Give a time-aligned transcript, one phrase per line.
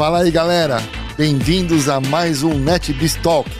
[0.00, 0.78] Fala aí, galera.
[1.14, 3.50] Bem-vindos a mais um NetBiz Talk.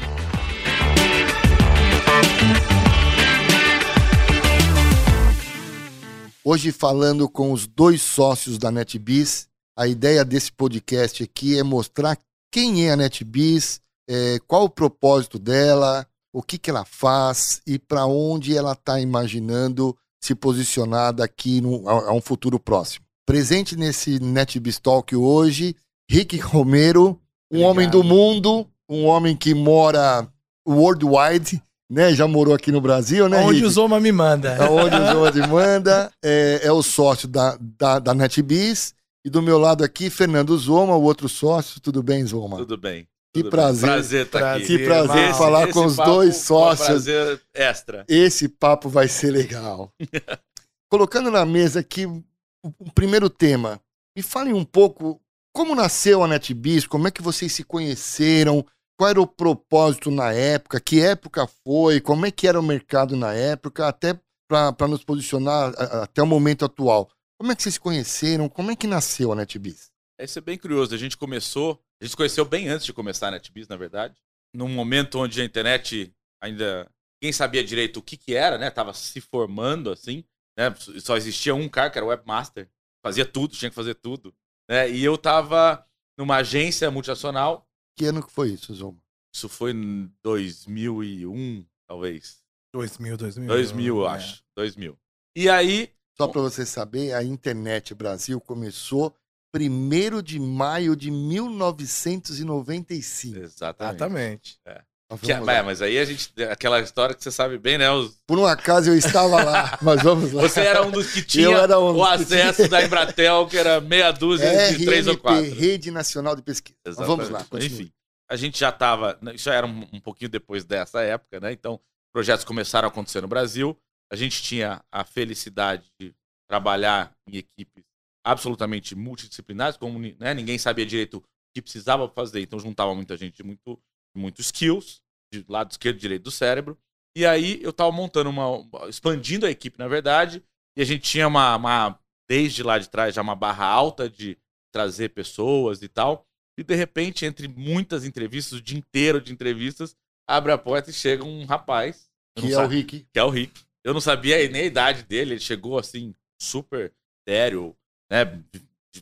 [6.42, 9.48] Hoje falando com os dois sócios da NetBiz.
[9.76, 12.16] A ideia desse podcast aqui é mostrar
[12.50, 13.78] quem é a NetBiz,
[14.08, 18.98] é, qual o propósito dela, o que, que ela faz e para onde ela está
[18.98, 23.04] imaginando se posicionar daqui no, a, a, um futuro próximo.
[23.26, 25.76] Presente nesse NetBiz Talk hoje,
[26.10, 27.20] Rick Romero,
[27.52, 27.70] um Obrigado.
[27.70, 30.26] homem do mundo, um homem que mora
[30.68, 32.12] worldwide, né?
[32.12, 33.38] Já morou aqui no Brasil, né?
[33.38, 33.66] Onde Rick?
[33.66, 34.58] o Zoma me manda.
[34.68, 36.10] Onde o Zoma me manda.
[36.20, 38.92] É, é o sócio da, da, da NetBiz.
[39.24, 41.80] E do meu lado aqui, Fernando Zoma, o outro sócio.
[41.80, 42.56] Tudo bem, Zoma?
[42.56, 43.06] Tudo bem.
[43.32, 43.88] Que prazer.
[43.88, 44.66] Prazer estar tá aqui.
[44.66, 46.88] Que prazer esse, falar esse com os dois sócios.
[46.88, 48.04] prazer extra.
[48.08, 49.92] Esse papo vai ser legal.
[50.90, 53.80] Colocando na mesa aqui o primeiro tema.
[54.16, 55.20] Me falem um pouco
[55.52, 58.64] como nasceu a NetBiz, como é que vocês se conheceram,
[58.98, 63.16] qual era o propósito na época, que época foi, como é que era o mercado
[63.16, 67.08] na época, até para nos posicionar até o momento atual.
[67.38, 68.48] Como é que vocês se conheceram?
[68.48, 69.90] Como é que nasceu a NetBiz?
[70.20, 70.94] Isso é bem curioso.
[70.94, 74.16] A gente começou a gente se conheceu bem antes de começar a NetBiz, na verdade.
[74.54, 76.90] Num momento onde a internet ainda
[77.20, 78.70] ninguém sabia direito o que, que era, né?
[78.70, 80.24] Tava se formando assim,
[80.56, 80.74] né?
[80.98, 82.70] Só existia um cara que era o webmaster,
[83.04, 84.34] fazia tudo, tinha que fazer tudo,
[84.70, 84.88] né?
[84.88, 85.84] E eu tava
[86.16, 87.68] numa agência multinacional.
[87.96, 89.02] Que ano que foi isso, Zoma?
[89.34, 92.38] Isso foi em 2001, talvez.
[92.72, 93.48] 2000, 2000.
[93.48, 94.08] 2000, é.
[94.08, 94.44] acho.
[94.56, 94.96] 2000.
[95.36, 99.16] E aí, só para você saber, a internet Brasil começou
[99.54, 103.38] 1 de maio de 1995.
[103.38, 103.96] Exatamente.
[103.96, 104.60] Exatamente.
[104.64, 104.84] É.
[105.18, 106.32] Que, é, mas aí a gente.
[106.44, 107.90] Aquela história que você sabe bem, né?
[107.90, 108.16] Os...
[108.26, 110.42] Por um acaso eu estava lá, mas vamos lá.
[110.42, 114.46] Você era um dos que tinha um o acesso da Embratel, que era meia dúzia
[114.46, 115.52] RNP, de três ou quatro.
[115.52, 116.76] Rede Nacional de Pesquisa.
[116.96, 117.82] Vamos lá, continue.
[117.82, 117.92] Enfim,
[118.30, 119.18] a gente já estava.
[119.34, 121.50] Isso era um, um pouquinho depois dessa época, né?
[121.50, 121.80] Então,
[122.12, 123.76] projetos começaram a acontecer no Brasil.
[124.12, 126.14] A gente tinha a felicidade de
[126.48, 127.84] trabalhar em equipes
[128.24, 131.22] absolutamente multidisciplinares, como né, ninguém sabia direito o
[131.54, 133.80] que precisava fazer, então juntava muita gente de muito,
[134.16, 136.78] muito skills, de lado esquerdo e direito do cérebro.
[137.16, 138.88] E aí eu estava montando uma.
[138.88, 140.42] expandindo a equipe, na verdade,
[140.76, 141.98] e a gente tinha uma, uma,
[142.28, 144.38] desde lá de trás, já uma barra alta de
[144.72, 146.26] trazer pessoas e tal.
[146.58, 149.96] E de repente, entre muitas entrevistas, o dia inteiro de entrevistas,
[150.28, 152.08] abre a porta e chega um rapaz.
[152.36, 153.06] Que é o Rick.
[153.12, 153.60] Que é o Rick.
[153.82, 156.92] Eu não sabia nem a idade dele, ele chegou assim, super
[157.26, 157.76] sério,
[158.10, 158.42] né,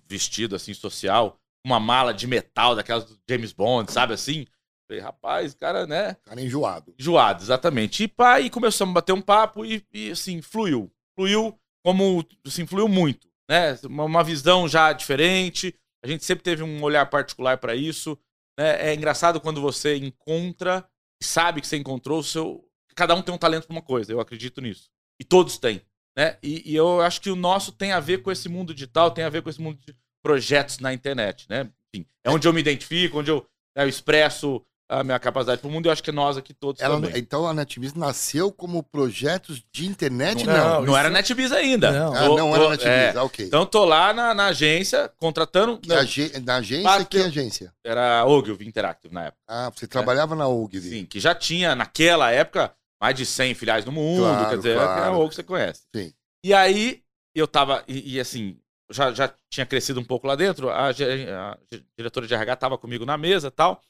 [0.06, 4.46] vestido assim, social, uma mala de metal daquelas do James Bond, sabe assim?
[4.88, 6.16] Falei, rapaz, cara, né?
[6.24, 6.94] Cara enjoado.
[6.98, 8.04] Enjoado, exatamente.
[8.04, 10.90] E pá, e começamos a bater um papo e, e assim, fluiu.
[11.14, 13.78] Fluiu como, assim, fluiu muito, né?
[13.84, 15.74] Uma, uma visão já diferente.
[16.02, 18.18] A gente sempre teve um olhar particular para isso.
[18.58, 18.90] Né?
[18.90, 20.88] É engraçado quando você encontra
[21.22, 22.64] e sabe que você encontrou o seu.
[22.96, 24.90] Cada um tem um talento para uma coisa, eu acredito nisso.
[25.20, 25.82] E todos têm.
[26.16, 26.38] Né?
[26.42, 29.22] E, e, eu acho que o nosso tem a ver com esse mundo digital, tem
[29.22, 31.70] a ver com esse mundo de projetos na internet, né?
[31.94, 33.46] Enfim, é onde eu me identifico, onde eu,
[33.76, 36.54] né, eu expresso a minha capacidade para o mundo e eu acho que nós aqui
[36.54, 37.12] todos Ela, também.
[37.16, 40.46] Então a NetBiz nasceu como projetos de internet?
[40.46, 41.92] Não, não, não era NetBiz ainda.
[41.92, 43.46] Não, ah, não era NetBiz, é, ah, ok.
[43.46, 45.78] Então tô lá na, na agência, contratando...
[45.86, 47.04] Na, na agência?
[47.04, 47.74] Que agência?
[47.84, 49.42] Era a Ogilvy Interactive na época.
[49.46, 50.38] Ah, você trabalhava é.
[50.38, 50.88] na Ogilvy.
[50.88, 54.76] Sim, que já tinha naquela época mais de 100 filiais no mundo, claro, quer dizer,
[54.76, 55.00] claro.
[55.00, 55.82] é a Ogilvy que você conhece.
[55.94, 56.12] Sim.
[56.42, 57.02] E aí,
[57.34, 58.58] eu tava, e, e assim,
[58.90, 61.58] já, já tinha crescido um pouco lá dentro, a, a,
[61.96, 63.80] diretora de RH tava comigo na mesa tal,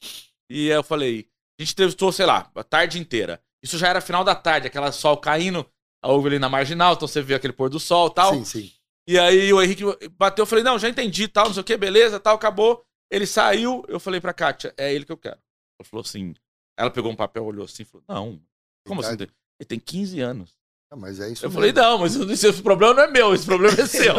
[0.49, 1.27] e eu falei,
[1.59, 3.41] a gente entrevistou, sei lá, a tarde inteira.
[3.63, 5.65] Isso já era final da tarde, aquela sol caindo,
[6.01, 8.33] a uva ali na marginal, então você vê aquele pôr do sol tal.
[8.33, 8.71] Sim, sim.
[9.07, 9.83] E aí o Henrique
[10.17, 12.83] bateu, eu falei, não, já entendi, tal, não sei o que, beleza, tal, acabou.
[13.11, 15.39] Ele saiu, eu falei pra Kátia, é ele que eu quero.
[15.79, 16.33] Ela falou assim,
[16.77, 18.39] ela pegou um papel, olhou assim, falou, não,
[18.87, 19.17] como assim?
[19.59, 20.59] Ele tem 15 anos.
[20.91, 21.59] Ah, mas é isso eu mesmo.
[21.59, 24.15] falei, não, mas esse problema não é meu, esse problema é seu.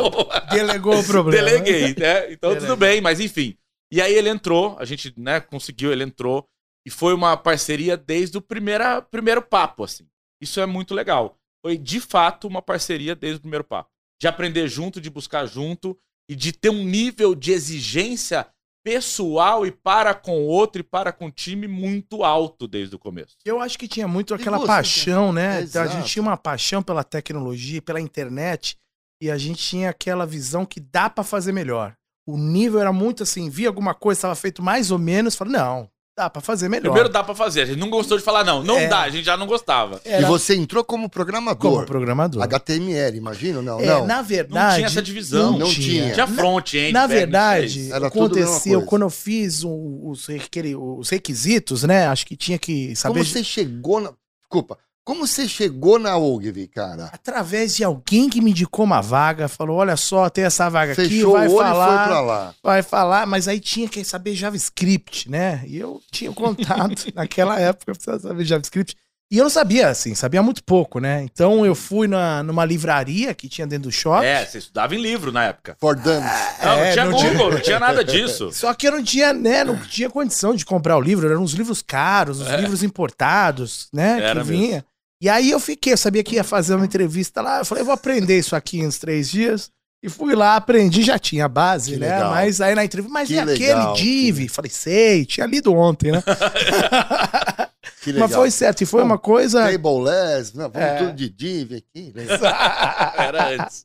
[0.50, 1.44] Delegou o problema.
[1.44, 2.32] Deleguei, né?
[2.32, 3.56] Então tudo bem, mas enfim.
[3.92, 6.46] E aí ele entrou, a gente né, conseguiu, ele entrou.
[6.86, 10.06] E foi uma parceria desde o primeira, primeiro papo, assim.
[10.40, 11.36] Isso é muito legal.
[11.64, 13.90] Foi, de fato, uma parceria desde o primeiro papo.
[14.20, 15.98] De aprender junto, de buscar junto
[16.28, 18.46] e de ter um nível de exigência
[18.82, 22.98] pessoal e para com o outro e para com o time muito alto desde o
[22.98, 23.36] começo.
[23.44, 25.60] Eu acho que tinha muito aquela você, paixão, né?
[25.60, 25.90] Exato.
[25.90, 28.78] A gente tinha uma paixão pela tecnologia, pela internet
[29.20, 31.94] e a gente tinha aquela visão que dá para fazer melhor.
[32.26, 35.88] O nível era muito assim, via alguma coisa estava feito mais ou menos, falei, não,
[36.16, 36.82] dá pra fazer melhor.
[36.92, 37.62] Primeiro dá pra fazer.
[37.62, 38.62] A gente não gostou de falar, não.
[38.62, 38.86] Não É.
[38.88, 40.00] dá, a gente já não gostava.
[40.04, 41.72] Era E você entrou como programador.
[41.72, 42.42] como programador.
[42.42, 43.62] HTML, imagina?
[43.62, 44.06] Não, É, não.
[44.06, 44.74] Na Não verdade.
[44.76, 45.58] tinha essa divisão.
[45.58, 46.12] Não tinha.
[46.12, 46.92] Tinha front-end.
[46.92, 52.06] Na back, não verdade, aconteceu quando eu fiz os, os requisitos, né?
[52.06, 53.14] Acho que tinha que saber.
[53.20, 54.12] Como você chegou na...
[54.42, 54.78] Desculpa.
[55.10, 57.10] Como você chegou na Ogilvy, cara?
[57.12, 61.08] Através de alguém que me indicou uma vaga, falou: olha só, tem essa vaga aqui,
[61.08, 61.84] Fechou vai o olho falar.
[61.84, 62.54] e foi pra lá.
[62.62, 65.64] vai falar, mas aí tinha que saber JavaScript, né?
[65.66, 68.94] E eu tinha contato naquela época, eu precisava saber JavaScript.
[69.32, 71.22] E eu não sabia, assim, sabia muito pouco, né?
[71.22, 74.26] Então eu fui na, numa livraria que tinha dentro do shopping.
[74.26, 75.76] É, você estudava em livro na época.
[75.80, 76.20] For dummies.
[76.62, 78.50] Não, É, não tinha não Google, tinha- não tinha nada disso.
[78.54, 79.62] Só que eu não tinha, né?
[79.62, 81.28] Não tinha condição de comprar o livro.
[81.30, 82.56] Eram uns livros caros, os É.
[82.56, 84.18] livros importados, né?
[84.20, 84.84] Era que vinha.
[85.20, 87.58] E aí eu fiquei, eu sabia que ia fazer uma entrevista lá.
[87.58, 89.70] Eu falei, eu vou aprender isso aqui em uns três dias.
[90.02, 92.14] E fui lá, aprendi, já tinha base, Que né?
[92.14, 92.30] legal.
[92.30, 94.02] Mas aí na entrevista, mas Que é legal, aquele
[94.32, 94.48] div.
[94.48, 96.22] Falei, sei, tinha lido ontem, né?
[98.02, 98.28] Que legal.
[98.28, 99.70] Mas foi certo, e foi Bom, uma coisa.
[99.70, 100.64] Tableless, né?
[100.72, 100.96] vamos É.
[100.98, 102.12] tudo de div aqui.
[102.14, 102.38] legal.
[103.18, 103.84] Era antes.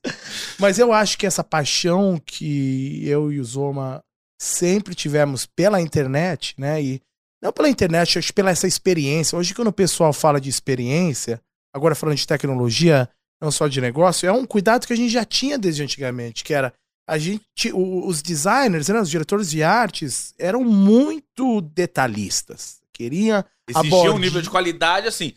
[0.58, 4.02] Mas eu acho que essa paixão que eu e o Zoma
[4.42, 6.82] sempre tivemos pela internet, né?
[6.82, 7.02] E
[7.46, 9.38] não pela internet, acho pela essa experiência.
[9.38, 11.42] Hoje, quando o pessoal fala de experiência,
[11.74, 13.10] agora falando de tecnologia,
[13.42, 16.54] não só de negócio, é um cuidado que a gente já tinha desde antigamente, que
[16.54, 16.74] era
[17.08, 22.82] a gente, os designers, né, os diretores de artes eram muito detalhistas.
[22.92, 24.14] Queria Existia bordinha.
[24.16, 25.34] um nível de qualidade assim.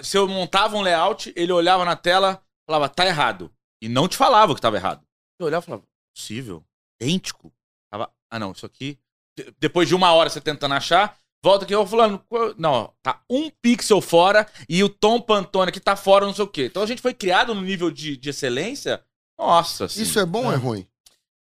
[0.00, 3.52] Se eu montava um layout, ele olhava na tela, falava, tá errado.
[3.82, 5.02] E não te falava que tava errado.
[5.38, 5.84] Eu olhava e falava,
[6.14, 6.64] possível?
[7.00, 7.52] Idêntico?
[7.90, 8.98] Tava, ah, não, isso aqui.
[9.38, 11.16] de- Depois de uma hora você tentando achar,
[11.46, 15.78] volta aqui, eu falando, "Qual- não, tá um pixel fora e o Tom Pantone aqui
[15.80, 16.66] tá fora, não sei o quê.
[16.66, 19.02] Então a gente foi criado no nível de, de excelência.
[19.38, 20.86] Nossa, assim, Isso é bom ou é ruim?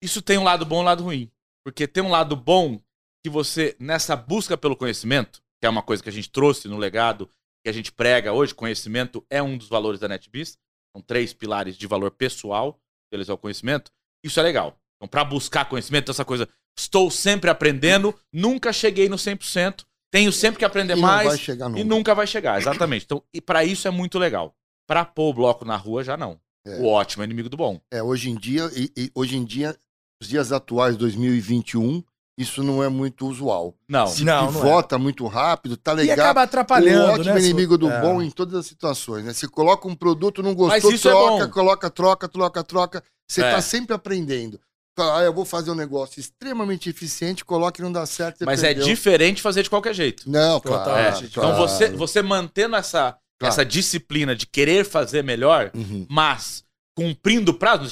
[0.01, 1.31] isso tem um lado bom e um lado ruim.
[1.65, 2.77] Porque tem um lado bom
[3.23, 6.77] que você, nessa busca pelo conhecimento, que é uma coisa que a gente trouxe no
[6.77, 7.29] legado,
[7.63, 10.57] que a gente prega hoje, conhecimento é um dos valores da NetBeast.
[10.93, 12.77] São três pilares de valor pessoal,
[13.09, 13.89] deles é o conhecimento.
[14.25, 14.77] Isso é legal.
[14.97, 20.59] Então, para buscar conhecimento, essa coisa, estou sempre aprendendo, nunca cheguei no 100%, tenho sempre
[20.59, 21.81] que aprender E não mais vai chegar nunca.
[21.81, 23.03] e nunca vai chegar, exatamente.
[23.05, 24.53] Então, e para isso é muito legal.
[24.87, 26.39] Para pôr o bloco na rua, já não.
[26.65, 26.77] É.
[26.79, 27.81] O ótimo é inimigo do bom.
[27.91, 29.75] É, hoje em dia, e, e hoje em dia,
[30.21, 32.03] os dias atuais, 2021,
[32.37, 33.75] isso não é muito usual.
[33.89, 34.05] Não.
[34.05, 36.13] Se Não, não pivota muito rápido, tá E legal.
[36.25, 37.39] acaba O atrapalhando, ótimo né?
[37.41, 38.01] inimigo do É.
[38.01, 39.33] bom em todas as situações, né?
[39.33, 41.51] Você coloca um produto, não Mas gostou, é troca, bom.
[41.51, 43.03] coloca, troca, troca, troca.
[43.27, 43.51] Você É.
[43.51, 44.59] tá sempre aprendendo.
[44.95, 48.37] Fala, Ah, eu vou fazer um negócio extremamente eficiente, coloca e não dá certo.
[48.39, 48.85] você Mas é perdeu.
[48.85, 50.29] diferente fazer de qualquer jeito.
[50.29, 50.91] Não, claro.
[50.91, 51.25] É, claro.
[51.25, 53.53] Então você, você mantendo essa, Claro.
[53.53, 56.63] essa disciplina de querer fazer melhor, Uhum, mas
[56.95, 57.89] cumprindo o prazo,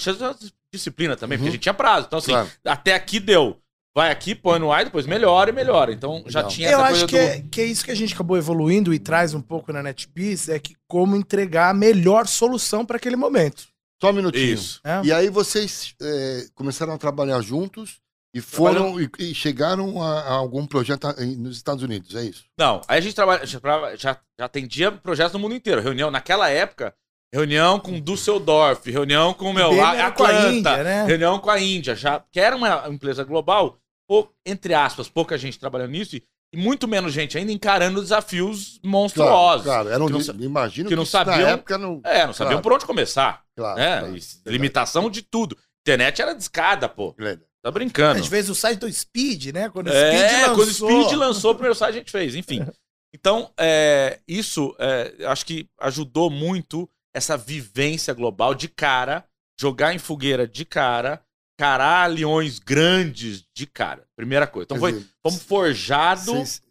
[0.73, 1.49] disciplina também, porque Uhum.
[1.49, 2.05] a gente tinha prazo.
[2.07, 2.49] Então, assim, claro.
[2.65, 3.57] até aqui deu.
[3.93, 5.91] Vai aqui, põe no ar, depois melhora e melhora.
[5.91, 6.51] Então já Legal.
[6.51, 7.21] tinha Eu essa acho que, do.
[7.21, 10.47] é, que é isso que a gente acabou evoluindo e traz um pouco na NetBeats,
[10.47, 13.63] é que como entregar a melhor solução para aquele momento.
[14.01, 14.53] Só um minutinho.
[14.53, 14.79] Isso.
[14.83, 15.01] né?
[15.05, 17.99] E aí vocês é, começaram a trabalhar juntos
[18.33, 21.07] e foram e, e chegaram a, a algum projeto
[21.37, 22.45] nos Estados Unidos, é isso?
[22.57, 23.59] Não, aí a gente trabalha, já,
[23.97, 25.81] já, atendia projetos no mundo inteiro.
[25.81, 26.93] Reunião, naquela época,
[27.33, 31.05] reunião com Düsseldorf, reunião com meu, Bem, a- com a Atlanta, Índia, né?
[31.05, 33.77] reunião com a Índia, já, que era uma empresa global,
[34.07, 36.23] pou- entre aspas, pouca gente trabalhando nisso e,
[36.53, 39.65] e muito menos gente ainda encarando desafios monstruosos.
[39.65, 42.01] Claro, era um, que não imagino que não isso na sabiam- época não.
[42.03, 42.61] É, não sabiam Claro.
[42.63, 43.99] por onde começar, Claro, né?
[43.99, 44.15] claro.
[44.45, 45.57] Limitação de tudo.
[45.81, 47.15] Internet era discada, pô.
[47.63, 48.19] Tá brincando.
[48.19, 49.69] Às vezes o site do Speed, né?
[49.69, 50.55] Quando o É, Speed lançou...
[50.55, 52.65] quando o Speed lançou o primeiro site, a gente fez, enfim.
[53.13, 59.25] Então, é, isso é, acho que ajudou muito essa vivência global de cara,
[59.59, 61.21] jogar em fogueira de cara,
[61.57, 64.07] carar leões grandes de cara.
[64.15, 64.65] Primeira coisa.
[64.65, 66.61] Então, foi, fomos forjados.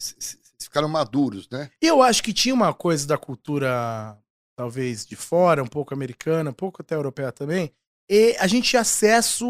[0.61, 1.71] Ficaram maduros, né?
[1.83, 4.17] E eu acho que tinha uma coisa da cultura,
[4.61, 7.73] talvez de fora, um pouco americana, um pouco até europeia também.
[8.11, 9.47] E a gente tinha acesso.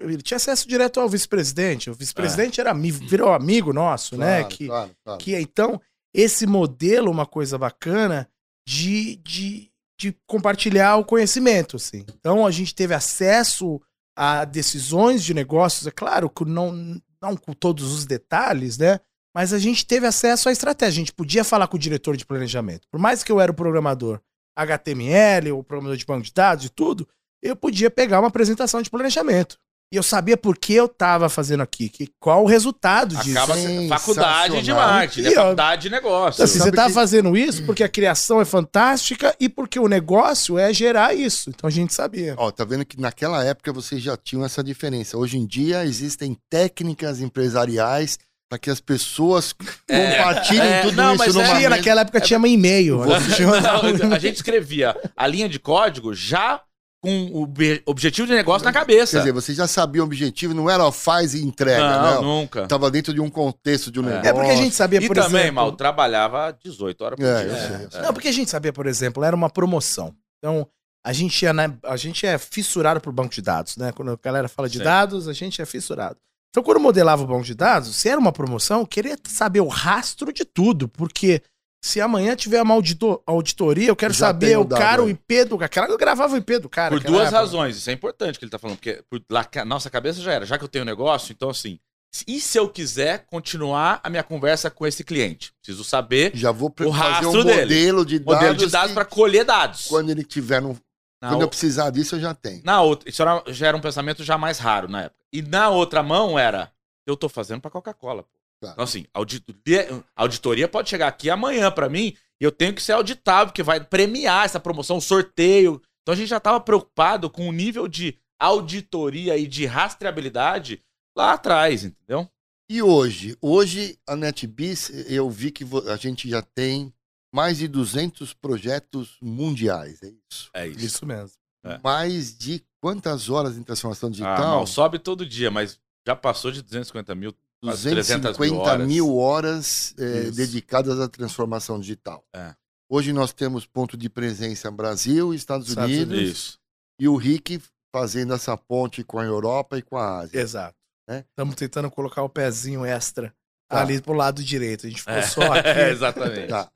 [0.00, 1.90] Ele tinha acesso direto ao vice-presidente.
[1.90, 4.38] O vice-presidente era ami- virou amigo nosso, né?
[4.38, 5.18] Claro, Que, claro, claro.
[5.20, 5.80] que então,
[6.14, 8.26] esse modelo, uma coisa bacana
[8.66, 9.70] de, de,
[10.00, 12.06] de compartilhar o conhecimento, assim.
[12.18, 13.78] Então, a gente teve acesso
[14.16, 16.72] a decisões de negócios, é claro que não,
[17.20, 18.98] não com todos os detalhes, né?
[19.36, 20.92] Mas a gente teve acesso à estratégia.
[20.96, 22.88] A gente podia falar com o diretor de planejamento.
[22.90, 24.18] Por mais que eu era o programador
[24.56, 27.06] HTML, o programador de banco de dados e tudo,
[27.42, 29.58] eu podia pegar uma apresentação de planejamento.
[29.92, 33.36] E eu sabia por que eu estava fazendo aqui, que, qual o resultado disso.
[33.38, 35.30] Acaba sendo faculdade de marketing, né?
[35.30, 36.38] E, faculdade de negócio.
[36.38, 39.86] Então, assim, você tá que- fazendo isso porque a criação é fantástica e porque o
[39.86, 41.50] negócio é gerar isso.
[41.50, 42.34] Então a gente sabia.
[42.38, 45.18] Ó, tá vendo que naquela época vocês já tinham essa diferença.
[45.18, 49.54] Hoje em dia existem técnicas empresariais Para que as pessoas
[49.88, 51.70] É, compartilhem é, tudo não, isso mas numa é- Tinha, mesa.
[51.70, 52.98] naquela época tinha um e-mail.
[52.98, 56.60] Você- Tinha uma- Não, a gente escrevia a linha de código já
[57.02, 57.52] com o
[57.86, 59.12] objetivo de negócio na cabeça.
[59.16, 62.22] Quer dizer, você já sabia o objetivo, não era ó, faz e entrega, não, não.
[62.40, 62.66] nunca.
[62.68, 64.06] Tava dentro de um contexto de um É.
[64.06, 64.28] negócio.
[64.28, 65.54] É porque a gente sabia, E por também, exemplo...
[65.56, 67.88] mal, trabalhava 18 horas por É, dia.
[67.92, 68.02] É, é.
[68.02, 70.14] Não, porque a gente sabia, por exemplo, era uma promoção.
[70.38, 70.66] Então,
[71.04, 73.92] a gente, é, né, a gente é fissurado por banco de dados, né?
[73.92, 74.84] Quando a galera fala de Sim.
[74.84, 76.16] dados, a gente é fissurado.
[76.56, 79.66] Então, quando modelava o banco de dados, se era uma promoção, eu queria saber o
[79.68, 81.42] rastro de tudo, porque
[81.84, 85.04] se amanhã tiver uma audito- auditoria, eu quero Já saber o o dado cara, o
[85.04, 85.10] aí.
[85.12, 85.86] IP do cara.
[85.92, 86.94] Eu gravava o IP do cara.
[86.96, 87.36] Por duas época.
[87.38, 90.46] razões, isso é importante que ele tá falando, porque por lá, nossa cabeça já era,
[90.46, 91.78] já que eu tenho um negócio, então assim,
[92.10, 95.52] se- e se eu quiser continuar a minha conversa com esse cliente?
[95.62, 97.60] Preciso saber Já vou O fazer rastro um dele.
[97.60, 98.34] modelo de dados.
[98.34, 99.84] modelo de dados para colher dados.
[99.88, 100.74] Quando ele tiver no.
[101.22, 102.62] Na, Quando o- eu precisar disso, eu já tenho.
[102.64, 105.24] na outra, isso era- já era um pensamento já mais raro na época.
[105.32, 106.70] E na outra mão era,
[107.06, 108.22] eu tô fazendo para Coca-Cola.
[108.22, 108.28] pô.
[108.60, 108.70] Tá.
[108.72, 112.92] Então assim, auditoria, auditoria pode chegar aqui amanhã para mim e eu tenho que ser
[112.92, 115.80] auditável, porque vai premiar essa promoção, sorteio.
[116.02, 120.82] Então a gente já estava preocupado com o nível de auditoria e de rastreabilidade
[121.16, 122.28] lá atrás, entendeu?
[122.70, 123.36] E hoje?
[123.40, 126.92] Hoje, a NetBiz, eu vi que a gente já tem
[127.32, 130.50] mais de 200 projetos mundiais, é isso?
[130.54, 130.84] É isso.
[130.84, 131.36] Isso mesmo.
[131.64, 131.78] É.
[131.82, 134.38] Mais de quantas horas em transformação Ah, digital?
[134.38, 137.34] mal, sobe todo dia, mas já passou de 250 mil.
[137.62, 138.86] quase 300 mil 250 horas.
[138.86, 142.24] mil horas é, dedicadas à transformação digital.
[142.34, 142.54] É.
[142.88, 146.58] Hoje nós temos ponto de presença Brasil, Estados, Estados Unidos, Isso.
[147.00, 147.60] e o Rick
[147.92, 150.38] fazendo essa ponte com a Europa e com a Ásia.
[150.40, 150.76] Exato.
[151.08, 151.24] É?
[151.30, 153.34] Estamos tentando colocar o pezinho extra
[153.68, 153.80] Tá.
[153.82, 154.86] ali pro lado direito.
[154.86, 155.68] A gente ficou É, só aqui.
[155.90, 156.48] exatamente.
[156.48, 156.70] Tá.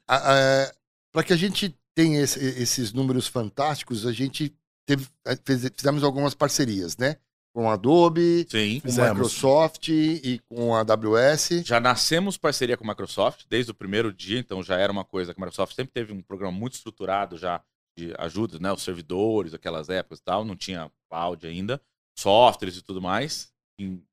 [1.13, 4.55] Para que a gente tenha esse- esses números fantásticos, a gente
[4.87, 5.07] teve,
[5.45, 7.17] fez- fizemos algumas parcerias, né?
[7.53, 8.81] Com a Adobe, Sim.
[8.81, 9.09] com a.
[9.13, 11.63] Microsoft e com a AWS.
[11.65, 15.35] Já nascemos parceria com a Microsoft desde o primeiro dia, então já era uma coisa
[15.35, 17.61] que a Microsoft sempre teve um programa muito estruturado já
[17.99, 18.73] de ajuda, né?
[18.73, 21.81] Os servidores, aquelas épocas e tal, não tinha cloud ainda,
[22.17, 23.53] softwares e tudo mais,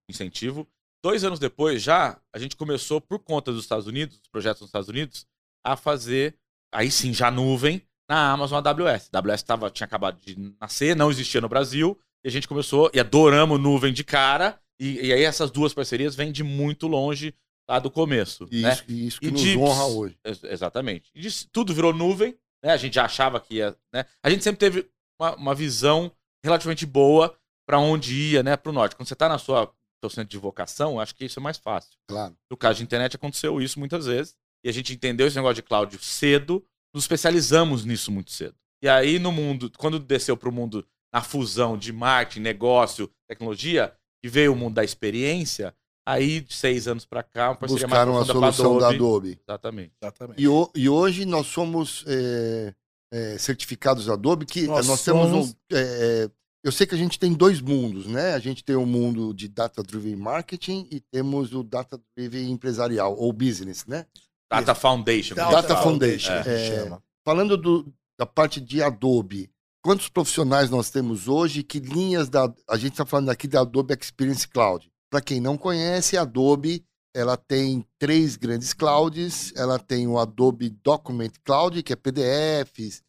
[0.10, 0.68] incentivo.
[1.04, 4.70] Dois anos depois, já, a gente começou, por conta dos Estados Unidos, dos projetos nos
[4.70, 5.26] Estados Unidos,
[5.66, 6.36] a fazer,
[6.74, 9.10] aí sim, já nuvem, na Amazon AWS.
[9.14, 12.90] A AWS tava, tinha acabado de nascer, não existia no Brasil, e a gente começou,
[12.94, 17.34] e adoramos nuvem de cara, e, e aí essas duas parcerias vêm de muito longe
[17.70, 18.48] lá do começo.
[18.52, 18.74] E né?
[18.74, 20.18] isso, e isso que E nos de- honra hoje.
[20.24, 21.12] Ex- Exatamente.
[21.14, 22.72] E tudo virou nuvem, né?
[22.72, 23.76] A gente já achava que ia.
[23.94, 24.06] Né?
[24.24, 24.90] A gente sempre teve
[25.20, 26.12] uma, uma visão
[26.44, 27.38] relativamente boa
[27.68, 28.56] para onde ia, né?
[28.56, 28.96] Para o norte.
[28.96, 29.70] Quando você está na sua
[30.04, 31.92] seu centro de vocação, acho que isso é mais fácil.
[32.08, 32.36] Claro.
[32.50, 34.36] No caso de internet, aconteceu isso muitas vezes.
[34.64, 36.64] E a gente entendeu esse negócio de cloud cedo,
[36.94, 38.56] nos especializamos nisso muito cedo.
[38.84, 43.94] E aí, no mundo, quando desceu para o mundo na fusão de marketing, negócio, tecnologia,
[44.24, 45.74] e veio o mundo da experiência,
[46.08, 48.90] aí, de seis anos para cá, uma parceria Buscaram a mais profunda com solução da
[48.96, 49.40] Adobe.
[49.48, 49.94] Exatamente.
[50.02, 50.42] Exatamente.
[50.42, 52.74] E, ho- e hoje nós somos é,
[53.14, 55.56] é, certificados Adobe, que Nós nós, temos somos- um.
[55.74, 56.30] é,
[56.68, 58.34] eu sei que a gente tem dois mundos, né?
[58.34, 63.16] A gente tem o mundo de Data Driven Marketing e temos o Data Driven Empresarial,
[63.18, 64.06] ou Business, né?
[64.52, 65.36] Data Foundation.
[65.36, 65.76] Data.
[65.78, 66.32] Foundation.
[66.34, 66.68] É.
[66.84, 67.04] chama.
[67.26, 69.50] Falando do- da parte de Adobe,
[69.84, 71.64] quantos profissionais nós temos hoje?
[71.64, 72.52] Que linhas da.
[72.70, 74.90] A gente está falando aqui da Adobe Experience Cloud.
[75.12, 76.84] Para quem não conhece, a Adobe
[77.16, 79.52] ela tem três grandes clouds.
[79.56, 83.02] Ela tem o Adobe Document Cloud, que é PDFs,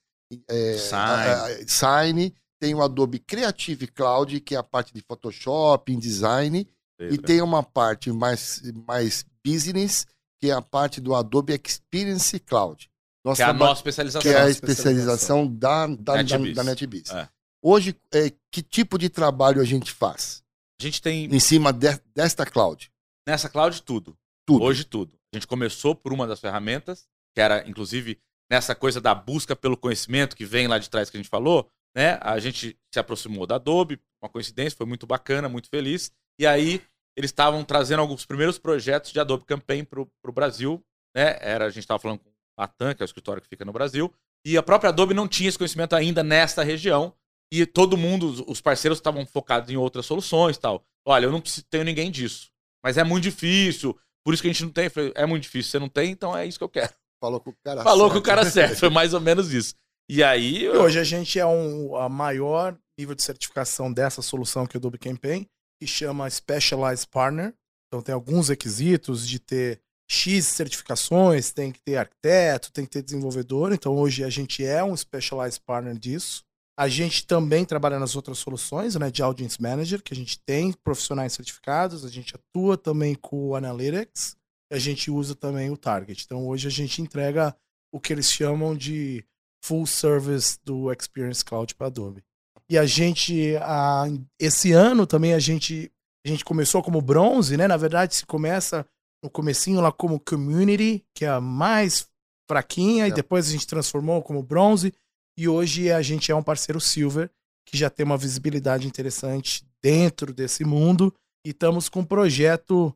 [0.49, 1.03] é, Sign.
[1.03, 2.35] a- a- Sign.
[2.61, 6.69] Tem o Adobe Creative Cloud, que é a parte de Photoshop, InDesign.
[7.01, 10.05] E tem uma parte mais, mais business,
[10.41, 12.91] que é a parte do Adobe Experience Cloud.
[13.25, 14.23] Nós Que é a nossa especialização.
[14.23, 16.57] que é a nossa especialização da, da, da, NetBees.
[16.57, 17.11] da NetBees.
[17.11, 17.29] É.
[17.63, 20.43] Hoje, é, que tipo de trabalho a gente faz
[20.81, 22.91] A gente tem em cima de- desta cloud?
[23.29, 24.17] nessa cloud tudo.
[24.47, 24.65] Tudo.
[24.65, 25.13] Hoje tudo.
[25.33, 28.19] A gente começou por uma das ferramentas, que era, inclusive,
[28.51, 31.69] nessa coisa da busca pelo conhecimento que vem lá de trás que a gente falou,
[31.99, 32.17] né?
[32.23, 36.13] A gente se aproximou da Adobe, uma coincidência, foi muito bacana, muito feliz.
[36.39, 36.81] E aí
[37.17, 40.81] eles estavam trazendo alguns primeiros projetos de Adobe Campaign para o Brasil,
[41.13, 41.37] né?
[41.41, 43.73] Era, a gente estava falando com a TAM, que é o escritório que fica no
[43.73, 44.13] Brasil,
[44.47, 47.13] e a própria Adobe não tinha esse conhecimento ainda nesta região.
[47.53, 50.85] E todo mundo, os- os parceiros estavam focados em outras soluções e tal.
[51.05, 52.51] Olha, eu não tenho ninguém disso.
[52.85, 54.85] Mas é muito difícil, por isso que a gente não tem.
[54.85, 56.93] Eu falei, é muito difícil, você não tem, então é isso que eu quero.
[57.21, 58.13] Falou com o cara Falou certo.
[58.13, 59.75] com o cara certo, foi mais ou menos isso.
[60.11, 64.67] E aí, E hoje a gente é um, a maior nível de certificação dessa solução
[64.67, 65.47] que o Adobe Campaign,
[65.79, 67.55] que chama Specialized Partner.
[67.87, 73.03] Então tem alguns requisitos de ter X certificações, tem que ter arquiteto, tem que ter
[73.03, 73.75] desenvolvedor.
[73.75, 76.43] Então hoje a gente é um Specialized Partner disso.
[76.79, 80.73] A gente também trabalha nas outras soluções, né, de Audience Manager, que a gente tem
[80.73, 84.37] profissionais certificados, a gente atua também com o Analytics.
[84.73, 86.25] a gente usa também o Target.
[86.25, 87.55] Então hoje a gente entrega
[87.93, 89.23] o que eles chamam de
[89.69, 92.25] full service do Experience Cloud para Adobe.
[92.71, 94.07] E a gente, a,
[94.41, 95.93] esse ano também a gente,
[96.25, 97.69] a gente começou como bronze, né?
[97.69, 98.87] Na verdade, se começa
[99.23, 102.09] no comecinho lá como community, que é a mais
[102.49, 103.09] fraquinha, é.
[103.09, 104.93] e depois a gente transformou como bronze,
[105.39, 107.31] e hoje a gente é um parceiro silver,
[107.67, 111.15] que já tem uma visibilidade interessante dentro desse mundo,
[111.47, 112.95] e estamos com um projeto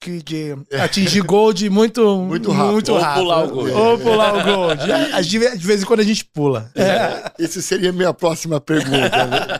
[0.00, 2.72] que de atingir gold muito, muito rápido.
[2.72, 3.20] Muito rápido.
[3.20, 3.70] Ou pular o gold.
[3.72, 5.26] Ou pular o gold.
[5.26, 6.70] De vez em quando a gente pula.
[6.74, 7.44] É.
[7.44, 9.26] Essa seria a minha próxima pergunta.
[9.26, 9.58] Né?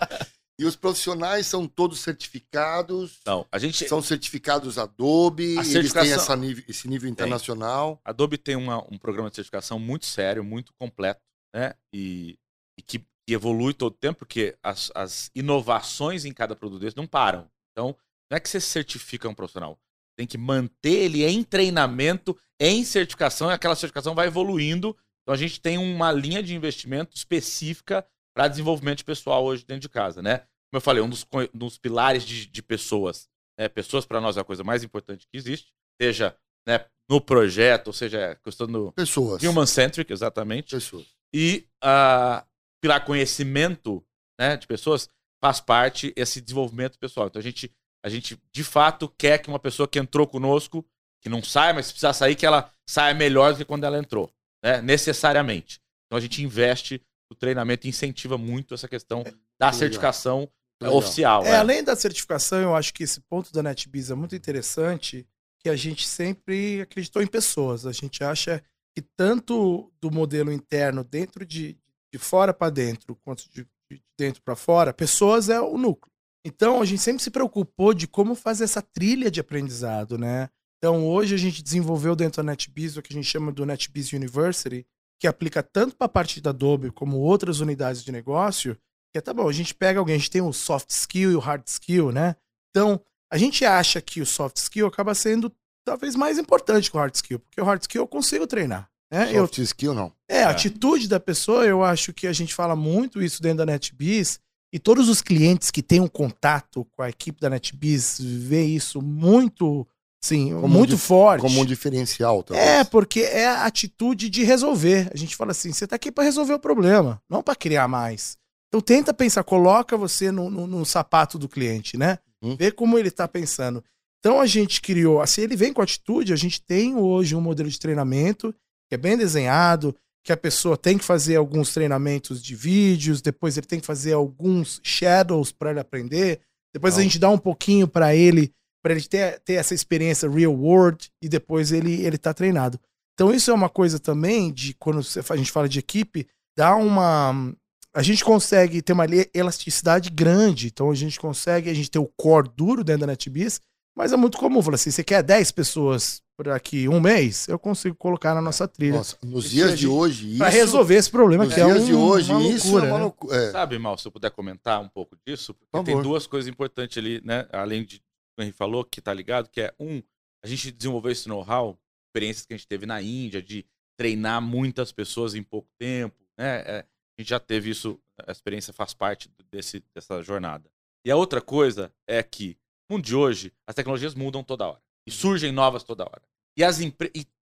[0.60, 3.20] E os profissionais são todos certificados?
[3.24, 3.86] Não, a gente...
[3.86, 7.96] São certificados Adobe, a eles têm essa nível, esse nível internacional?
[7.96, 8.02] Tem.
[8.06, 11.20] Adobe tem uma, um programa de certificação muito sério, muito completo,
[11.54, 11.74] né?
[11.94, 12.36] E,
[12.76, 16.96] e que, que, evolui todo o tempo, porque as, as inovações em cada produto desse
[16.96, 17.48] não param.
[17.70, 17.94] Então,
[18.28, 19.78] não é que você certifica um profissional,
[20.18, 24.96] tem que manter ele em treinamento, em certificação, e aquela certificação vai evoluindo.
[25.22, 28.04] Então, a gente tem uma linha de investimento específica
[28.36, 30.38] para desenvolvimento pessoal hoje dentro de casa, né?
[30.38, 33.28] Como eu falei, um dos, dos pilares de, de pessoas.
[33.56, 33.68] Né?
[33.68, 35.72] Pessoas, para nós, é a coisa mais importante que existe,
[36.02, 38.92] seja né, no projeto, ou seja, questão do.
[38.92, 39.40] Pessoas.
[39.40, 40.74] Human-centric, exatamente.
[40.74, 41.06] Pessoas.
[41.32, 42.44] E uh,
[42.82, 44.04] pilar conhecimento
[44.38, 45.08] né, de pessoas
[45.40, 47.28] faz parte esse desenvolvimento pessoal.
[47.28, 47.72] Então a gente,
[48.08, 50.84] a gente, de fato, quer que uma pessoa que entrou conosco,
[51.20, 53.98] que não saia, mas se precisar sair, que ela saia melhor do que quando ela
[53.98, 54.30] entrou.
[54.64, 54.80] Né?
[54.80, 55.80] Necessariamente.
[56.06, 60.48] Então a gente investe o treinamento incentiva muito essa questão é, da certificação
[60.80, 60.96] legal.
[60.96, 61.44] oficial.
[61.44, 65.26] É, é, além da certificação, eu acho que esse ponto da NetBiz é muito interessante,
[65.60, 67.84] que a gente sempre acreditou em pessoas.
[67.84, 68.62] A gente acha
[68.96, 71.76] que tanto do modelo interno, dentro de,
[72.10, 76.12] de fora para dentro, quanto de, de dentro para fora, pessoas é o núcleo.
[76.44, 80.48] Então, a gente sempre se preocupou de como fazer essa trilha de aprendizado, né?
[80.78, 84.12] Então, hoje a gente desenvolveu dentro da NetBiz o que a gente chama do NetBiz
[84.12, 84.86] University,
[85.20, 88.76] que aplica tanto para a parte da Adobe como outras unidades de negócio,
[89.12, 91.34] que é, tá bom, a gente pega alguém, a gente tem o soft skill e
[91.34, 92.36] o hard skill, né?
[92.70, 95.52] Então, a gente acha que o soft skill acaba sendo
[95.84, 98.88] talvez mais importante que o hard skill, porque o hard skill eu consigo treinar.
[99.10, 99.32] Né?
[99.32, 100.12] Soft eu, skill não.
[100.28, 100.50] É, a é.
[100.50, 104.38] atitude da pessoa, eu acho que a gente fala muito isso dentro da NetBiz,
[104.72, 109.00] e todos os clientes que têm um contato com a equipe da NetBiz vê isso
[109.00, 109.86] muito
[110.20, 111.42] Sim, como muito um forte.
[111.42, 112.68] Como um diferencial, talvez.
[112.68, 115.08] É, porque é a atitude de resolver.
[115.12, 118.36] A gente fala assim: você está aqui para resolver o problema, não para criar mais.
[118.68, 122.18] Então tenta pensar, coloca você no, no, no sapato do cliente, né?
[122.42, 122.56] Hum.
[122.56, 123.82] Vê como ele está pensando.
[124.18, 127.68] Então a gente criou, assim, ele vem com atitude, a gente tem hoje um modelo
[127.68, 128.52] de treinamento
[128.88, 129.94] que é bem desenhado,
[130.28, 134.12] que a pessoa tem que fazer alguns treinamentos de vídeos, depois ele tem que fazer
[134.12, 137.00] alguns shadows para ele aprender, depois não.
[137.00, 141.10] a gente dá um pouquinho para ele para ele ter, ter essa experiência real world
[141.22, 142.78] e depois ele ele tá treinado.
[143.14, 147.50] Então isso é uma coisa também de quando a gente fala de equipe, dá uma
[147.94, 152.12] a gente consegue ter uma elasticidade grande, então a gente consegue, a gente ter o
[152.18, 153.62] core duro dentro da NetBees,
[153.98, 157.58] mas é muito comum, falar assim, você quer 10 pessoas por aqui um mês, eu
[157.58, 158.98] consigo colocar na nossa trilha.
[158.98, 160.38] Nossa, nos dias de hoje, isso...
[160.38, 163.36] Para resolver esse problema, que é um, de hoje, uma isso loucura, é uma loucura.
[163.36, 163.48] Né?
[163.48, 163.50] É.
[163.50, 167.20] Sabe, Mal, se eu puder comentar um pouco disso, porque tem duas coisas importantes ali,
[167.24, 168.00] né, além de
[168.38, 170.00] o Henrique falou, que tá ligado, que é um,
[170.44, 173.66] a gente desenvolveu esse know-how, experiências que a gente teve na Índia, de
[173.98, 176.62] treinar muitas pessoas em pouco tempo, né?
[176.64, 176.86] É,
[177.18, 180.70] a gente já teve isso, a experiência faz parte desse, dessa jornada.
[181.04, 182.56] E a outra coisa é que,
[182.90, 184.80] mundo de hoje, as tecnologias mudam toda hora.
[185.06, 186.22] E surgem novas toda hora.
[186.56, 186.92] E, as e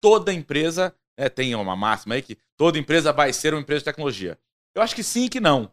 [0.01, 3.85] toda empresa, né, tem uma máxima aí que toda empresa vai ser uma empresa de
[3.85, 4.37] tecnologia.
[4.75, 5.71] Eu acho que sim e que não.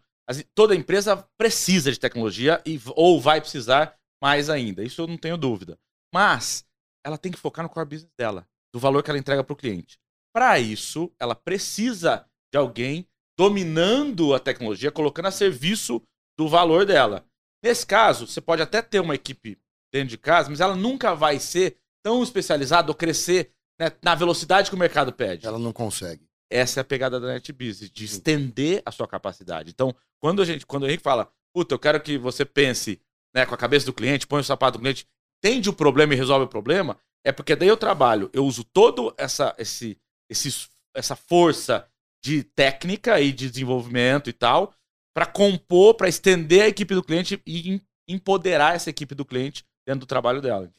[0.55, 4.85] toda empresa precisa de tecnologia e, ou vai precisar mais ainda.
[4.85, 5.79] Isso eu não tenho dúvida.
[6.15, 6.65] Mas
[7.05, 9.57] ela tem que focar no core business dela, do valor que ela entrega para o
[9.57, 9.99] cliente.
[10.33, 13.07] Para isso, ela precisa de alguém
[13.37, 16.01] dominando a tecnologia, colocando a serviço
[16.39, 17.25] do valor dela.
[17.63, 19.59] Nesse caso, você pode até ter uma equipe
[19.93, 24.69] dentro de casa, mas ela nunca vai ser tão especializada ou crescer né, na velocidade
[24.69, 25.47] que o mercado pede.
[25.47, 26.27] Ela não consegue.
[26.51, 29.71] Essa é a pegada da NetBusiness, de estender a sua capacidade.
[29.71, 33.01] Então, quando a gente, quando o Henrique fala, puta, eu quero que você pense
[33.35, 35.07] né, com a cabeça do cliente, põe o sapato do cliente,
[35.39, 39.15] entende o problema e resolve o problema, é porque daí eu trabalho, eu uso todo
[39.17, 39.99] essa esse,
[40.29, 41.89] esse essa força
[42.23, 44.75] de técnica e de desenvolvimento e tal,
[45.15, 50.01] para compor, para estender a equipe do cliente e empoderar essa equipe do cliente dentro
[50.01, 50.71] do trabalho dela?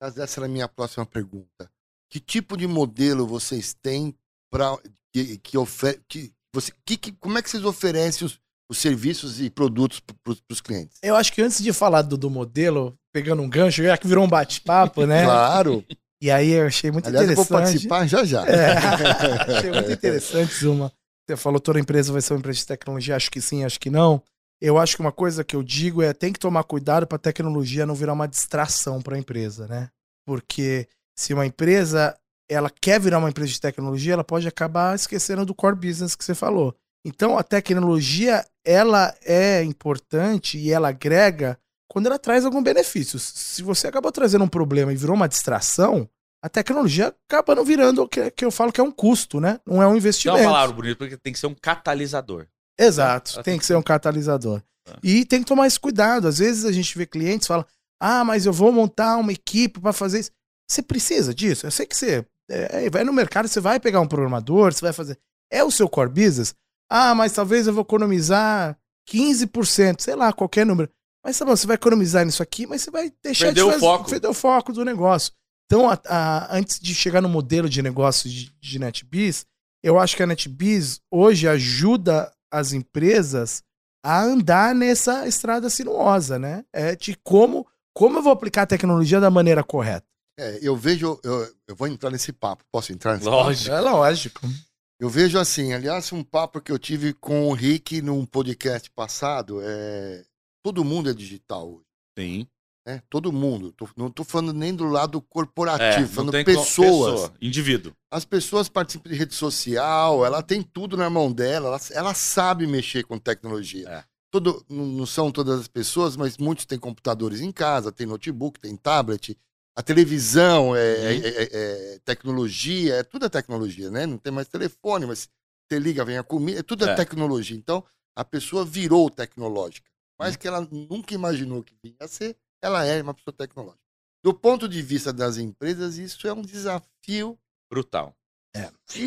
[0.00, 1.70] Mas essa era a minha próxima pergunta.
[2.10, 4.14] Que tipo de modelo vocês têm
[4.50, 4.76] para
[5.12, 8.38] que, que, ofer que você que, que, como é que vocês oferecem os,
[8.70, 10.98] os serviços e produtos para os clientes.
[11.02, 14.24] Eu acho que antes de falar do, do modelo, pegando um gancho, já que virou
[14.24, 15.24] um bate-papo, né?
[15.24, 15.84] claro.
[16.20, 17.88] E aí eu achei muito Aliás, eu vou interessante.
[17.88, 18.46] participar já já.
[18.46, 18.72] É,
[19.58, 20.92] achei muito interessante, Zuma.
[21.26, 23.90] Você falou toda empresa vai ser uma empresa de tecnologia, acho que sim, acho que
[23.90, 24.22] não.
[24.60, 27.20] Eu acho que uma coisa que eu digo é tem que tomar cuidado para a
[27.20, 29.90] tecnologia não virar uma distração para a empresa, né?
[30.24, 32.16] Porque se uma empresa
[32.48, 36.24] ela quer virar uma empresa de tecnologia, ela pode acabar esquecendo do core business que
[36.24, 36.74] você falou.
[37.04, 41.58] Então a tecnologia ela é importante e ela agrega
[41.88, 43.18] quando ela traz algum benefício.
[43.18, 46.08] Se você acabou trazendo um problema e virou uma distração,
[46.42, 49.58] a tecnologia acaba não virando o que, que eu falo que é um custo, né?
[49.66, 50.38] Não é um Não é investimento.
[50.40, 52.46] uma palavra bonita, porque tem que ser um catalisador.
[52.78, 54.60] Exato, tem que ser um catalisador.
[54.84, 54.96] Tá.
[55.02, 56.28] E tem que tomar esse cuidado.
[56.28, 57.64] Às vezes a gente vê clientes falam:
[58.00, 60.30] ah, mas eu vou montar uma equipe para fazer isso.
[60.70, 61.66] Você precisa disso?
[61.66, 64.92] Eu sei que você é, vai no mercado, você vai pegar um programador, você vai
[64.92, 65.18] fazer.
[65.50, 66.54] É o seu core business?
[66.90, 68.76] Ah, mas talvez eu vou economizar
[69.08, 70.88] 15%, sei lá, qualquer número.
[71.24, 73.70] Mas tá bom, você vai economizar nisso aqui, mas você vai deixar Perder de o
[73.70, 74.10] fazer, foco.
[74.10, 75.32] perder o foco do negócio.
[75.66, 79.44] Então, a- a- antes de chegar no modelo de negócio de, de NetBees,
[79.82, 83.62] eu acho que a NetBees hoje ajuda as empresas
[84.04, 86.64] a andar nessa estrada sinuosa, né?
[86.72, 90.06] É de como, como eu vou aplicar a tecnologia da maneira correta.
[90.38, 92.62] É, eu vejo, eu, eu vou entrar nesse papo.
[92.70, 93.74] Posso entrar nesse Lógico.
[93.74, 94.40] É lógico.
[94.42, 94.54] papo?
[95.00, 99.60] Eu vejo assim, aliás, um papo que eu tive com o Rick num podcast passado.
[99.62, 100.24] É,
[100.64, 101.84] todo mundo é digital hoje.
[102.18, 102.46] Sim.
[102.86, 103.02] Né?
[103.10, 103.72] Todo mundo.
[103.72, 107.12] Tô- não estou falando nem do lado É, corporativo, não falando pessoas.
[107.22, 107.92] pessoa, indivíduo.
[108.10, 112.66] As pessoas participam de rede social, ela tem tudo na mão dela, ela, ela sabe
[112.66, 113.88] mexer com tecnologia.
[113.88, 114.04] É.
[114.30, 118.76] Todo, não são todas as pessoas, mas muitos têm computadores em casa, tem notebook, tem
[118.76, 119.36] tablet.
[119.76, 121.06] A televisão é, Uhum.
[121.06, 121.48] é- é-
[121.94, 124.06] é tecnologia, é tudo é tecnologia, né?
[124.06, 125.28] Não tem mais telefone, mas
[125.68, 126.94] você liga, vem a comida, é tudo é, É.
[126.94, 127.56] tecnologia.
[127.56, 127.84] Então,
[128.16, 129.90] a pessoa virou tecnológica.
[130.18, 130.38] Mas Uhum.
[130.38, 133.80] que ela nunca imaginou que vinha a ser, ela é uma pessoa tecnológica.
[134.24, 137.38] Do ponto de vista das empresas, isso é um desafio
[137.70, 138.14] Brutal.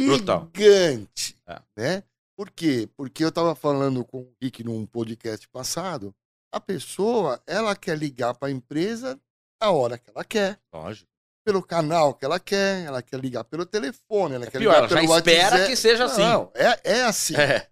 [0.06, 0.50] Brutal.
[0.56, 1.62] gigante, É.
[1.76, 2.04] né?
[2.38, 2.88] Por quê?
[2.96, 6.14] Porque eu estava falando com o Rick num podcast passado,
[6.54, 9.20] a pessoa, ela quer ligar para a empresa
[9.60, 11.10] a hora que ela quer, Lógico.
[11.46, 14.78] pelo canal que ela quer, ela quer ligar pelo telefone, ela É quer pior, ligar
[14.80, 15.68] ela já pelo espera WhatsApp.
[15.70, 16.22] que seja assim.
[16.22, 17.36] Não, é, é assim.
[17.36, 17.68] É.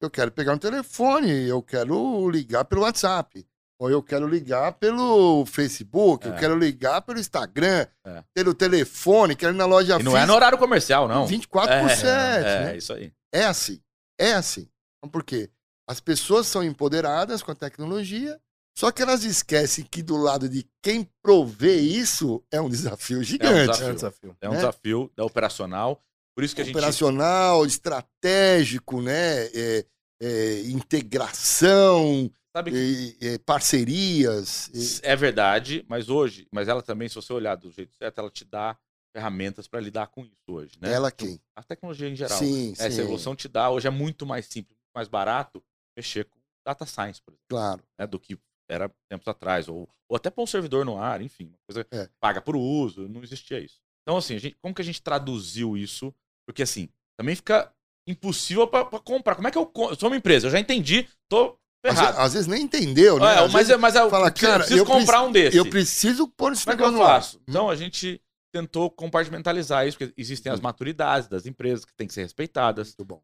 [0.00, 3.46] Eu quero pegar um telefone, eu quero ligar pelo WhatsApp.
[3.78, 6.38] Ou eu quero ligar pelo Facebook, eu É.
[6.38, 8.24] quero ligar pelo Instagram, É.
[8.32, 11.26] pelo telefone, quero ir na loja E não é no horário comercial, não.
[11.26, 12.72] 24 por 7, é, né?
[12.72, 13.12] é, isso aí.
[13.34, 13.80] É assim.
[14.18, 14.66] É assim.
[14.98, 15.50] Então, por quê?
[15.88, 18.40] As pessoas são empoderadas com a tecnologia,
[18.78, 23.66] só que elas esquecem que do lado de quem provê isso é um desafio gigante.
[23.72, 23.86] desafio.
[23.86, 24.36] É um desafio.
[24.40, 24.56] É um Né?
[24.56, 26.02] desafio operacional.
[26.34, 26.74] Por isso que a gente.
[26.74, 29.46] Operacional, estratégico, né?
[29.54, 29.84] É,
[30.22, 32.72] é, integração, Sabe
[33.20, 35.02] é, é, parcerias.
[35.04, 38.30] é- É verdade, mas hoje, mas ela também, se você olhar do jeito certo, ela
[38.30, 38.78] te dá
[39.14, 40.90] ferramentas para lidar com isso hoje, né?
[40.90, 41.38] Ela quem?
[41.54, 42.38] A tecnologia em geral.
[42.38, 43.02] Sim, Essa sim.
[43.02, 45.62] evolução te dá, hoje é muito mais simples, muito mais barato
[45.94, 47.82] mexer com data science, por exemplo, Claro.
[47.98, 48.38] né, do que
[48.70, 52.08] era tempos atrás, ou, ou até pôr um servidor no ar, enfim, uma coisa É.
[52.18, 53.80] paga por uso, não existia isso.
[54.02, 56.14] Então, assim, a gente, como que a gente traduziu isso?
[56.46, 56.88] Porque, assim,
[57.18, 57.70] também fica
[58.06, 59.34] impossível para comprar.
[59.34, 61.58] Como é que eu, eu sou uma empresa, eu já entendi, tô
[61.90, 63.26] Às, às vezes nem entendeu, né?
[63.26, 65.56] É, Às mas, vezes mas eu fala, preciso, cara, preciso eu comprar um desse.
[65.56, 67.40] eu preciso pôr esse Como é que eu negócio no faço?
[67.48, 68.20] Então, a gente
[68.54, 72.88] tentou compartimentalizar isso, porque existem as maturidades das empresas que têm que ser respeitadas.
[72.98, 73.22] Muito bom.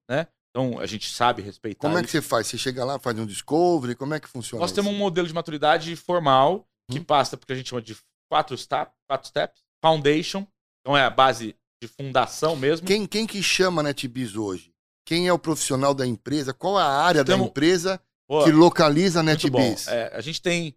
[0.51, 2.19] Então, a gente sabe respeitar Como é que isso.
[2.19, 2.47] você faz?
[2.47, 4.75] Você chega lá, faz um discovery, como é que funciona Nós isso?
[4.75, 7.05] temos um modelo de maturidade formal que Uhum.
[7.05, 7.97] passa porque a gente chama de
[8.31, 9.63] quatro, step, quatro steps.
[9.83, 10.47] Foundation,
[10.81, 12.87] então é a base de fundação mesmo.
[12.87, 14.71] Quem, quem que chama NetBiz hoje?
[15.05, 16.53] Quem é o profissional da empresa?
[16.55, 18.01] Qual a área da empresa
[18.33, 19.23] Pô, que localiza a.
[19.23, 19.89] NetBiz?
[19.89, 20.75] É, a gente tem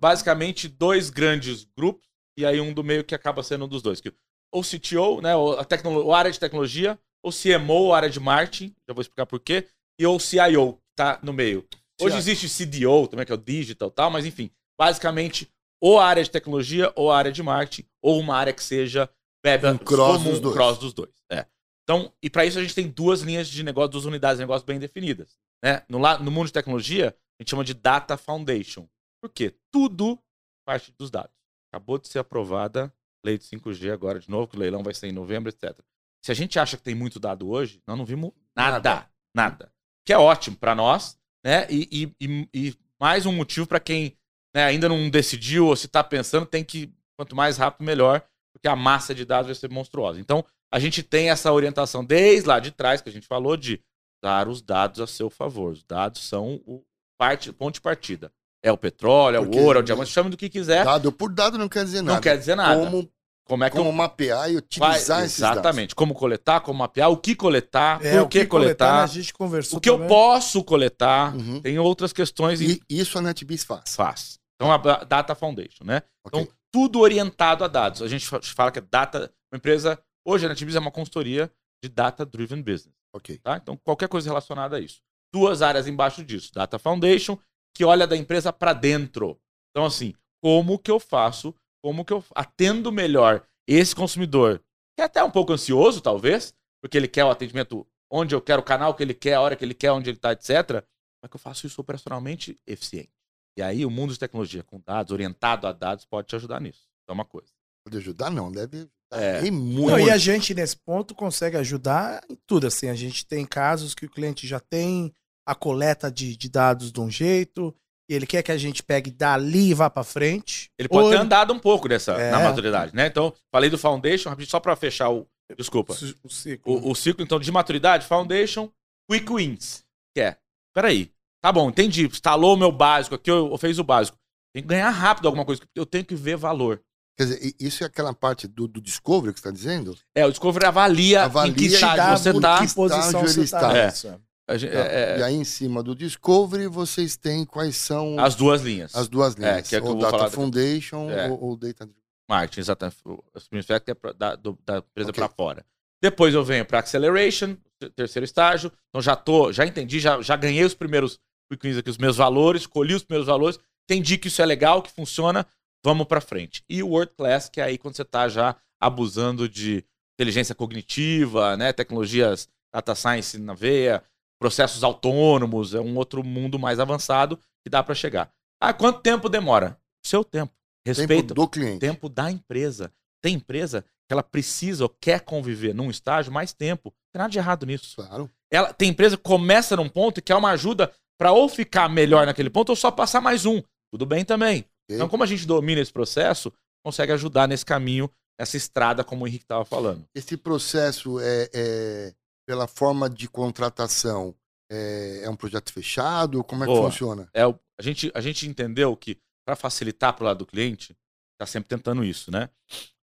[0.00, 4.00] basicamente dois grandes grupos e aí um do meio que acaba sendo um dos dois.
[4.00, 4.12] Que
[4.52, 8.10] ou CTO, né, ou a, tecno, ou a área de tecnologia, ou CMO, ou área
[8.10, 9.68] de marketing, já vou explicar por quê,
[10.00, 11.64] e ou CIO, que tá no meio.
[12.00, 15.48] Hoje existe CDO também, que é o digital e tal, mas enfim, basicamente,
[15.80, 19.08] ou a área de tecnologia, ou a área de marketing, ou uma área que seja
[19.44, 20.54] bebe, Um cross comum, dos dois.
[20.56, 21.12] cross dos dois.
[21.30, 21.46] É.
[21.86, 24.66] Então, e para isso a gente tem duas linhas de negócio, duas unidades de negócio
[24.66, 25.38] bem definidas.
[25.62, 25.84] Né?
[25.88, 28.88] No, no mundo de tecnologia, a gente chama de Data Foundation.
[29.22, 29.54] Por quê?
[29.70, 30.18] Tudo
[30.66, 31.30] parte dos dados.
[31.72, 32.92] Acabou de ser aprovada a
[33.28, 35.78] lei de 5G agora de novo, que o leilão vai ser em novembro, etc.
[36.24, 39.10] Se a gente acha que tem muito dado hoje, nós não vimos nada.
[39.32, 39.72] Nada.
[40.04, 41.68] Que é ótimo para nós, né?
[41.70, 41.88] E,
[42.20, 44.16] e- e- e mais um motivo para quem
[44.54, 48.66] né, ainda não decidiu ou se está pensando, tem que, quanto mais rápido, melhor, porque
[48.66, 50.18] a massa de dados vai ser monstruosa.
[50.18, 50.44] Então,
[50.76, 53.80] a gente tem essa orientação desde lá de trás, que a gente falou, de
[54.22, 55.72] dar os dados a seu favor.
[55.72, 56.82] Os dados são o
[57.18, 58.30] parte, ponto de partida.
[58.62, 60.84] É o petróleo, é Porque- o ouro, é o diamante, chame do que quiser.
[60.84, 62.14] Dado por dado não quer dizer nada.
[62.14, 62.84] Não quer dizer nada.
[62.84, 63.08] Como
[63.48, 65.58] como é que Como eu mapear e vai- utilizar esses dados.
[65.58, 69.78] exatamente, como coletar, como mapear, o que coletar, É, por que coletar, A gente conversou
[69.78, 70.08] o que eu também.
[70.08, 71.60] posso coletar, Uhum.
[71.60, 73.94] tem outras questões e E isso a NetBees faz.
[73.94, 74.38] faz.
[74.56, 76.02] Então a Data Foundation, né?
[76.26, 76.40] Ok.
[76.40, 78.02] Então, tudo orientado a dados.
[78.02, 81.50] A gente fa- fala que é data, uma empresa, hoje a NetBees é uma consultoria
[81.82, 82.94] de data driven business.
[83.12, 83.38] ok.
[83.38, 83.56] Tá?
[83.56, 85.00] Então, qualquer coisa relacionada a isso.
[85.32, 86.52] Duas áreas embaixo disso.
[86.52, 87.38] Data Foundation,
[87.74, 89.40] que olha da empresa para dentro.
[89.70, 94.62] Então, assim, como que eu faço, como que eu atendo melhor esse consumidor,
[94.96, 98.62] que é até um pouco ansioso, talvez, porque ele quer o atendimento onde eu quero,
[98.62, 100.66] o canal que ele quer, a hora que ele quer, onde ele está, etc.
[100.68, 103.10] Como é que eu faço isso operacionalmente eficiente?
[103.58, 106.86] E aí, o mundo de tecnologia com dados, orientado a dados, pode te ajudar nisso.
[107.02, 107.55] Então, é uma coisa.
[107.86, 108.30] Pode ajudar?
[108.30, 108.90] Não, deve ajudar.
[109.12, 109.48] É.
[109.48, 110.00] Não, muito.
[110.00, 112.66] e a gente, nesse ponto, consegue ajudar em tudo.
[112.66, 115.14] Assim, a gente tem casos que o cliente já tem
[115.46, 117.72] a coleta de, de dados de um jeito,
[118.10, 120.68] e ele quer que a gente pegue dali e vá para frente.
[120.76, 122.32] Ele pode Ou ter andado um pouco nessa, É.
[122.32, 123.06] na maturidade, né?
[123.06, 125.24] Então, falei do Foundation, rapidinho, só para fechar o.
[125.56, 125.92] Desculpa.
[126.24, 126.74] O ciclo.
[126.74, 128.68] O, o ciclo, então, de maturidade, Foundation,
[129.08, 129.84] Quick Wins.
[130.12, 130.36] Que é,
[130.74, 134.18] peraí, tá bom, entendi, instalou o meu básico aqui, eu, eu fez o básico.
[134.52, 136.82] Tem que ganhar rápido alguma coisa, eu tenho que ver valor.
[137.16, 139.96] Quer dizer, e- isso é aquela parte do, do Discovery que você está dizendo?
[140.14, 142.58] É, o Discovery avalia, Avalia em que e estágio você por tá.
[142.60, 143.86] que que posição estágio você ele tá.
[143.92, 144.08] está.
[144.10, 144.14] É.
[144.48, 144.58] É.
[144.58, 144.78] Gente- Tá.
[144.78, 148.94] é, E é, aí, em cima do Discovery, vocês têm quais são as duas linhas.
[148.94, 149.66] as duas linhas.
[149.68, 151.28] que é que ou vou Data falar- Foundation É.
[151.30, 151.88] ou, ou Data
[152.28, 152.96] Marketing, exatamente.
[153.04, 155.20] O Spring Factor é da, do- da empresa Ok.
[155.24, 155.64] para fora.
[156.02, 158.70] Depois eu venho para Acceleration, ter- terceiro estágio.
[158.90, 161.18] Então já tô, já entendi, já, já ganhei os primeiros
[161.50, 164.82] quick wins aqui, os meus valores, colhi os primeiros valores, entendi que isso é legal,
[164.82, 165.46] que funciona,
[165.86, 166.64] vamos para frente.
[166.68, 169.84] E o World Class, que é aí quando você está já abusando de
[170.18, 174.02] inteligência cognitiva, né, tecnologias data science na veia,
[174.40, 178.32] processos autônomos, é um outro mundo mais avançado que dá para chegar.
[178.60, 179.78] Ah, quanto tempo demora?
[180.04, 180.52] Seu tempo.
[180.84, 181.78] Respeita Tempo do cliente.
[181.78, 182.92] tempo da empresa.
[183.22, 186.88] Tem empresa que ela precisa ou quer conviver num estágio mais tempo.
[186.88, 187.94] Não tem nada de errado nisso.
[187.94, 188.28] Claro.
[188.50, 192.26] Ela, tem empresa que começa num ponto e quer uma ajuda para ou ficar melhor
[192.26, 193.62] naquele ponto ou só passar mais um.
[193.92, 194.64] Tudo bem também.
[194.86, 194.96] Ok.
[194.96, 196.52] Então, como a gente domina esse processo,
[196.84, 200.06] consegue ajudar nesse caminho, essa estrada, como o Henrique estava falando.
[200.14, 202.14] Esse processo é, é
[202.46, 204.34] pela forma de contratação
[204.70, 206.42] é, é um projeto fechado?
[206.44, 206.90] Como é que Boa.
[206.90, 207.28] funciona?
[207.34, 210.96] É, a, gente, a gente entendeu que, para facilitar para o lado do cliente,
[211.34, 212.48] está sempre tentando isso, né?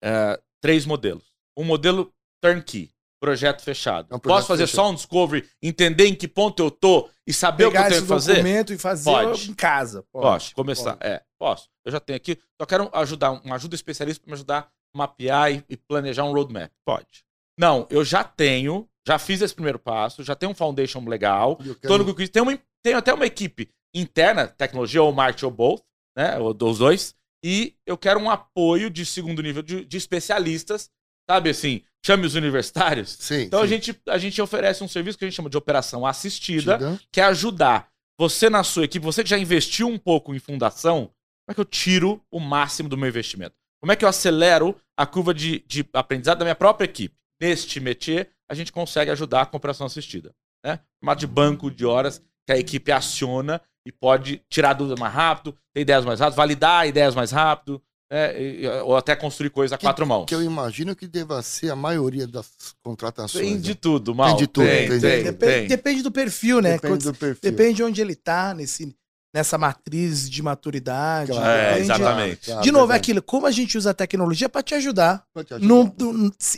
[0.02, 1.32] É, três modelos.
[1.56, 4.08] Um modelo turnkey, projeto fechado.
[4.10, 4.84] É um projeto Posso fazer fechado.
[4.86, 7.90] só um discovery, entender em que ponto eu tô e saber o que eu Pegar
[7.90, 8.32] tenho que fazer?
[8.34, 9.50] documento e fazer Pode.
[9.50, 10.04] em casa.
[10.12, 10.24] Pode.
[10.26, 10.96] Posso começar.
[10.96, 11.06] Pode.
[11.10, 11.68] É, posso.
[11.84, 12.38] Eu já tenho aqui.
[12.60, 14.58] Só quero ajudar, uma ajuda especialista para me ajudar
[14.94, 16.70] a mapear e, e planejar um roadmap.
[16.86, 17.24] Pode.
[17.58, 21.78] Não, eu já tenho, já fiz esse primeiro passo, já tenho um foundation legal, quero-
[21.80, 22.14] Tô no.
[22.28, 25.82] Tem, uma, tem até uma equipe interna, tecnologia ou marketing ou both,
[26.16, 26.38] né?
[26.38, 27.14] Ou dos dois.
[27.44, 30.90] E eu quero um apoio de segundo nível de, de especialistas,
[31.28, 31.82] sabe assim?
[32.04, 33.16] Chame os universitários.
[33.18, 33.42] Sim.
[33.42, 33.68] Então a sim.
[33.68, 37.00] gente, a gente oferece um serviço que a gente chama de operação assistida, Tida.
[37.12, 41.12] que é ajudar você na sua equipe, você que já investiu um pouco em fundação,
[41.46, 43.54] como é que eu tiro o máximo do meu investimento?
[43.80, 47.16] Como é que eu acelero a curva de, de aprendizado da minha própria equipe?
[47.40, 50.34] Neste métier, a gente consegue ajudar com a operação assistida.
[50.64, 50.80] Né?
[51.00, 55.56] Chamado de banco de horas que a equipe aciona e pode tirar dúvidas mais rápido,
[55.72, 57.80] ter ideias mais rápido, validar ideias mais rápido,
[58.10, 60.24] E- ou até construir coisa a Que- quatro mãos.
[60.26, 62.46] Que eu imagino que deva ser a maioria das
[62.82, 63.44] contratações.
[63.44, 63.60] Tem né?
[63.60, 64.28] de tudo, mal.
[64.28, 65.22] Tem de tudo, Tem, tem de tem.
[65.24, 65.68] Depende, tem.
[65.68, 66.72] depende do perfil, né?
[66.78, 67.50] Depende do perfil.
[67.50, 68.94] Depende onde ele tá nesse,
[69.34, 71.32] nessa matriz de maturidade.
[71.32, 72.46] Claro, É, depende- exatamente.
[72.46, 75.22] claro, De novo, é aquilo, como a gente usa a tecnologia para te ajudar.
[75.34, 75.92] Pode te ajudar.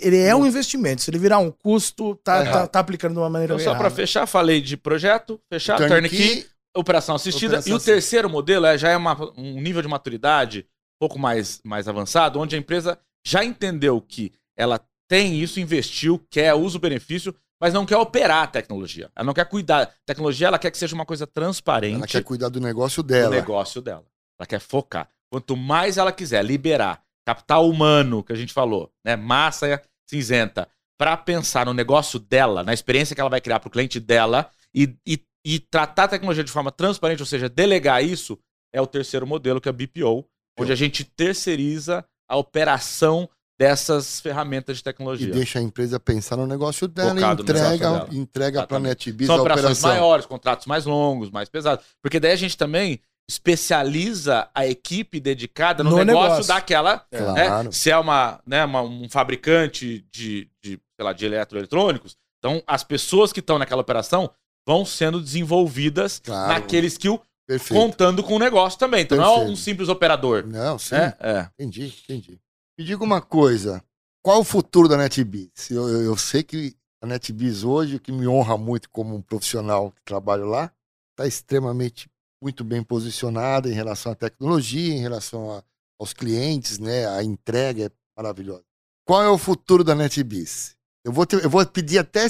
[0.00, 1.02] Ele é um investimento.
[1.02, 3.76] Se ele virar um custo, tá, Tá tá, tá aplicando de uma maneira Então, só
[3.76, 7.54] para fechar, falei de projeto, fechar, turnkey, Turnkey, operação assistida.
[7.54, 7.94] Operação e o assistida.
[7.96, 10.64] terceiro modelo é, já é uma- um nível de maturidade
[11.00, 16.54] pouco mais, mais avançado, onde a empresa já entendeu que ela tem isso, investiu, quer,
[16.54, 19.10] usa o benefício, mas não quer operar a tecnologia.
[19.16, 19.82] Ela não quer cuidar.
[19.82, 23.08] A tecnologia ela quer que seja uma coisa transparente ela quer cuidar do negócio do
[23.08, 23.34] dela.
[23.34, 24.04] negócio dela.
[24.38, 25.08] Ela quer focar.
[25.30, 31.16] Quanto mais ela quiser liberar capital humano, que a gente falou, né, massa cinzenta, para
[31.16, 34.94] pensar no negócio dela, na experiência que ela vai criar para o cliente dela e,
[35.06, 38.38] e, e tratar a tecnologia de forma transparente, ou seja, delegar isso,
[38.72, 40.26] é o terceiro modelo, que é a BPO,
[40.58, 45.32] onde a gente terceiriza a operação dessas ferramentas de E tecnologia.
[45.32, 48.08] deixa a empresa pensar no negócio dela Focado e entrega, dela.
[48.10, 48.80] entrega para a.
[48.80, 49.90] NetBiz São a operações operação.
[49.90, 51.84] maiores, contratos mais longos, mais pesados.
[52.02, 56.48] Porque daí a gente também especializa a equipe dedicada no, No negócio, negócio.
[56.48, 57.04] daquela.
[57.12, 57.18] né?
[57.46, 57.72] Claro.
[57.72, 62.82] Se é uma, né, uma- um fabricante de, de, sei lá, de eletroeletrônicos, então as
[62.82, 64.30] pessoas que estão naquela operação
[64.66, 66.52] vão sendo desenvolvidas Claro.
[66.52, 67.80] naquele skill, Perfeito.
[67.80, 69.02] contando com o negócio também.
[69.02, 69.60] Então não é um Perfeito.
[69.60, 70.46] simples operador.
[70.46, 70.94] Não, sim.
[70.94, 71.14] né?
[71.20, 71.48] É.
[71.58, 72.40] Entendi, entendi.
[72.78, 73.82] Me diga uma coisa,
[74.22, 75.70] qual o futuro da NetBeats?
[75.70, 79.22] Eu, eu, eu sei que a NetBeats hoje, o que me honra muito como um
[79.22, 80.72] profissional que trabalho lá,
[81.12, 82.08] está extremamente
[82.42, 85.62] muito bem posicionada em relação à tecnologia, em relação a,
[86.00, 87.06] aos clientes, né?
[87.06, 88.64] A entrega é maravilhosa.
[89.06, 90.76] Qual é o futuro da NetBeats?
[91.04, 92.26] Eu vou, ter, eu vou pedir até.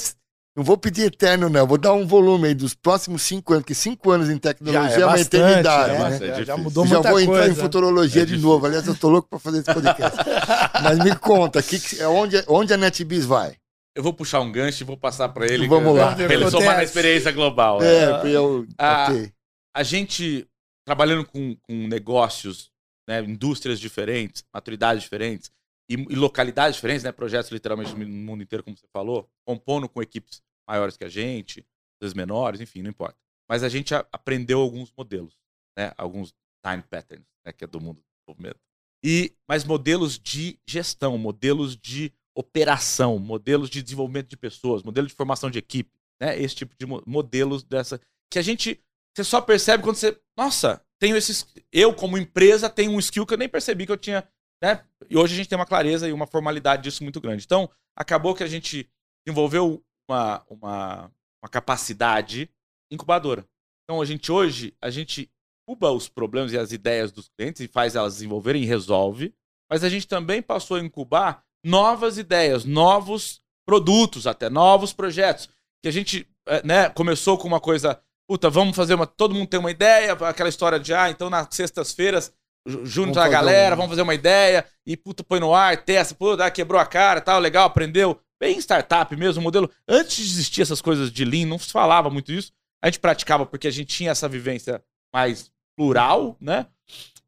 [0.61, 1.66] Não vou pedir eterno, não.
[1.66, 5.01] Vou dar um volume aí dos próximos cinco anos, porque cinco anos em tecnologia é,
[5.01, 6.18] é, uma eternidade, é, né?
[6.18, 7.51] Já, já mudou já muita vou entrar coisa.
[7.51, 8.66] em futurologia É de novo.
[8.66, 10.18] Aliás, eu tô louco para fazer esse podcast.
[10.85, 13.57] Mas me conta, que que, onde, onde a NetBeats vai?
[13.96, 15.66] Eu vou puxar um gancho e vou passar pra ele.
[15.66, 16.14] Vamos lá.
[16.20, 17.81] Ele somar na experiência global.
[17.81, 17.87] né?
[17.87, 18.66] É, eu.
[18.77, 19.33] Ah, ok.
[19.75, 20.46] a gente
[20.87, 22.70] trabalhando com, com negócios,
[23.09, 25.51] né, indústrias diferentes, maturidades diferentes
[25.88, 30.03] e, e localidades diferentes, né, projetos literalmente no mundo inteiro, como você falou, compondo com
[30.03, 33.17] equipes maiores que a gente, às vezes menores, enfim, não importa.
[33.49, 35.37] Mas a gente a- aprendeu alguns modelos,
[35.77, 36.33] né, alguns
[36.65, 38.61] time patterns, né, que é do mundo do desenvolvimento.
[39.05, 45.15] E mas modelos de gestão, modelos de operação, modelos de desenvolvimento de pessoas, modelo de
[45.15, 48.81] formação de equipe, né, esse tipo de mo- modelos dessa que a gente
[49.17, 50.17] você só percebe quando você.
[50.37, 51.45] Nossa, tenho esses.
[51.73, 54.27] Eu, como empresa, tenho um skill que eu nem percebi que eu tinha.
[54.63, 54.85] Né?
[55.09, 57.45] E hoje a gente tem uma clareza e uma formalidade disso muito grande.
[57.45, 58.89] Então, acabou que a gente
[59.27, 61.11] desenvolveu uma, uma,
[61.42, 62.51] uma capacidade
[62.90, 63.44] incubadora.
[63.85, 65.31] Então, a gente hoje, a gente
[65.68, 69.35] incuba os problemas e as ideias dos clientes e faz elas desenvolverem e resolve.
[69.70, 75.49] Mas a gente também passou a incubar novas ideias, novos produtos, até novos projetos.
[75.83, 79.07] Que a gente eh, né, começou com uma coisa puta, vamos fazer uma.
[79.07, 82.33] Todo mundo tem uma ideia, aquela história de, ah, então nas sextas-feiras,
[82.66, 85.85] ju- junta Vamos a galera, um- vamos fazer uma ideia, e puta, põe no ar,
[85.85, 88.20] testa, puta, quebrou a cara, tal, legal, aprendeu.
[88.40, 89.70] Bem startup mesmo, modelo.
[89.87, 92.53] Antes de existir essas coisas de Lean, não se falava muito isso.
[92.83, 94.83] A gente praticava porque a gente tinha essa vivência
[95.14, 96.66] mais plural, né?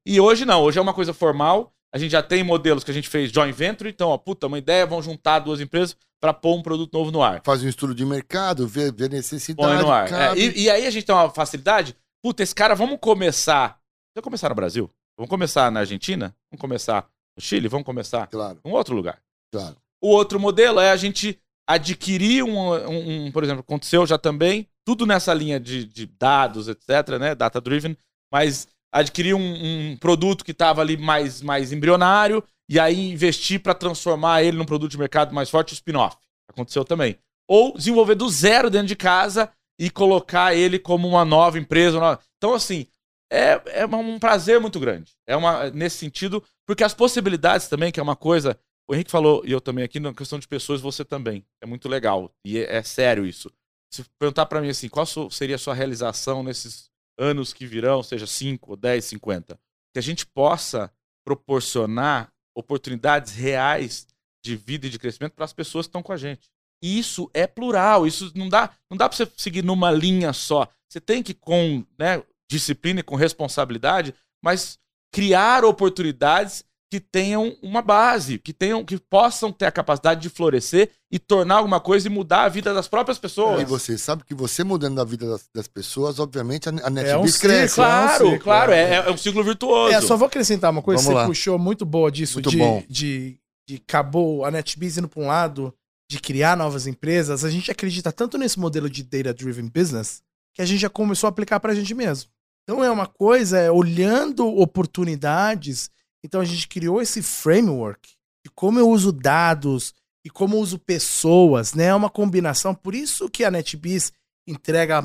[0.07, 1.73] E hoje não, hoje é uma coisa formal.
[1.95, 4.57] A gente já tem modelos que a gente fez joint venture, então, ó, puta, uma
[4.59, 7.43] ideia, vamos juntar duas empresas para pôr um produto novo no ar.
[7.45, 9.69] Faz um estudo de mercado, vê, vê necessidade.
[9.75, 10.11] Põe no ar.
[10.11, 11.95] É, e, e aí a gente tem uma facilidade.
[12.23, 13.79] Puta, esse cara, vamos começar.
[14.15, 14.91] Vamos começar no Brasil?
[15.19, 16.35] Vamos começar na Argentina?
[16.51, 17.69] Vamos começar no Chile?
[17.69, 19.21] Vamos começar Claro, em outro lugar.
[19.53, 19.77] claro.
[20.03, 24.69] O outro modelo é a gente adquirir um, um- um, por exemplo, aconteceu já também,
[24.85, 27.35] tudo nessa linha de, de dados, etc., né?
[27.35, 27.97] Data driven,
[28.33, 33.75] mas adquirir um, um produto que estava ali mais, mais embrionário e aí investir para
[33.75, 36.17] transformar ele num produto de mercado mais forte, o spin-off.
[36.49, 37.17] Aconteceu também.
[37.49, 41.97] Ou desenvolver do zero dentro de casa e colocar ele como uma nova empresa.
[41.99, 42.87] uma nova- Então, assim,
[43.31, 45.13] é, é um prazer muito grande.
[45.27, 48.59] É uma nesse sentido, porque as possibilidades também, que é uma coisa.
[48.93, 51.47] O Henrique falou, e eu também aqui, na questão de pessoas, você também.
[51.63, 52.31] É muito legal.
[52.45, 53.51] E é, é sério isso.
[53.91, 58.27] Se perguntar pra mim assim, qual seria a sua realização nesses anos que virão, seja
[58.27, 59.59] 5, 10, 50,
[59.95, 60.93] que a gente possa
[61.25, 64.07] proporcionar oportunidades reais
[64.45, 66.51] de vida e de crescimento para as pessoas que estão com a gente.
[66.83, 70.69] E isso é plural, isso não dá, não dá para você seguir numa linha só.
[70.87, 74.79] Você tem que com, né, disciplina e com responsabilidade, mas
[75.11, 80.91] criar oportunidades que tenham uma base, que tenham que possam ter a capacidade de florescer
[81.11, 83.63] e tornar alguma coisa e mudar a vida das próprias pessoas.
[83.63, 87.17] E você sabe que você mudando a vida das, das pessoas, obviamente a, a É
[87.17, 87.77] um cresce.
[87.77, 88.83] Claro, É um ciclo, claro, é.
[88.83, 89.95] é, é um ciclo virtuoso.
[89.95, 91.27] É, só vou acrescentar uma coisa, Vamos você lá.
[91.27, 92.85] puxou muito boa disso, Muito de, bom.
[92.87, 95.75] de, de acabou a NetBees indo para um lado,
[96.11, 100.23] de criar novas empresas, a gente acredita tanto nesse modelo de data-driven business,
[100.55, 102.29] que a gente já começou a aplicar para a gente mesmo.
[102.65, 105.91] Então é uma coisa, é olhando oportunidades,
[106.25, 108.11] então a gente criou esse framework
[108.45, 111.87] de como eu uso dados e como eu uso pessoas, né?
[111.87, 114.13] É uma combinação, por isso que a NetBees
[114.49, 115.03] entrega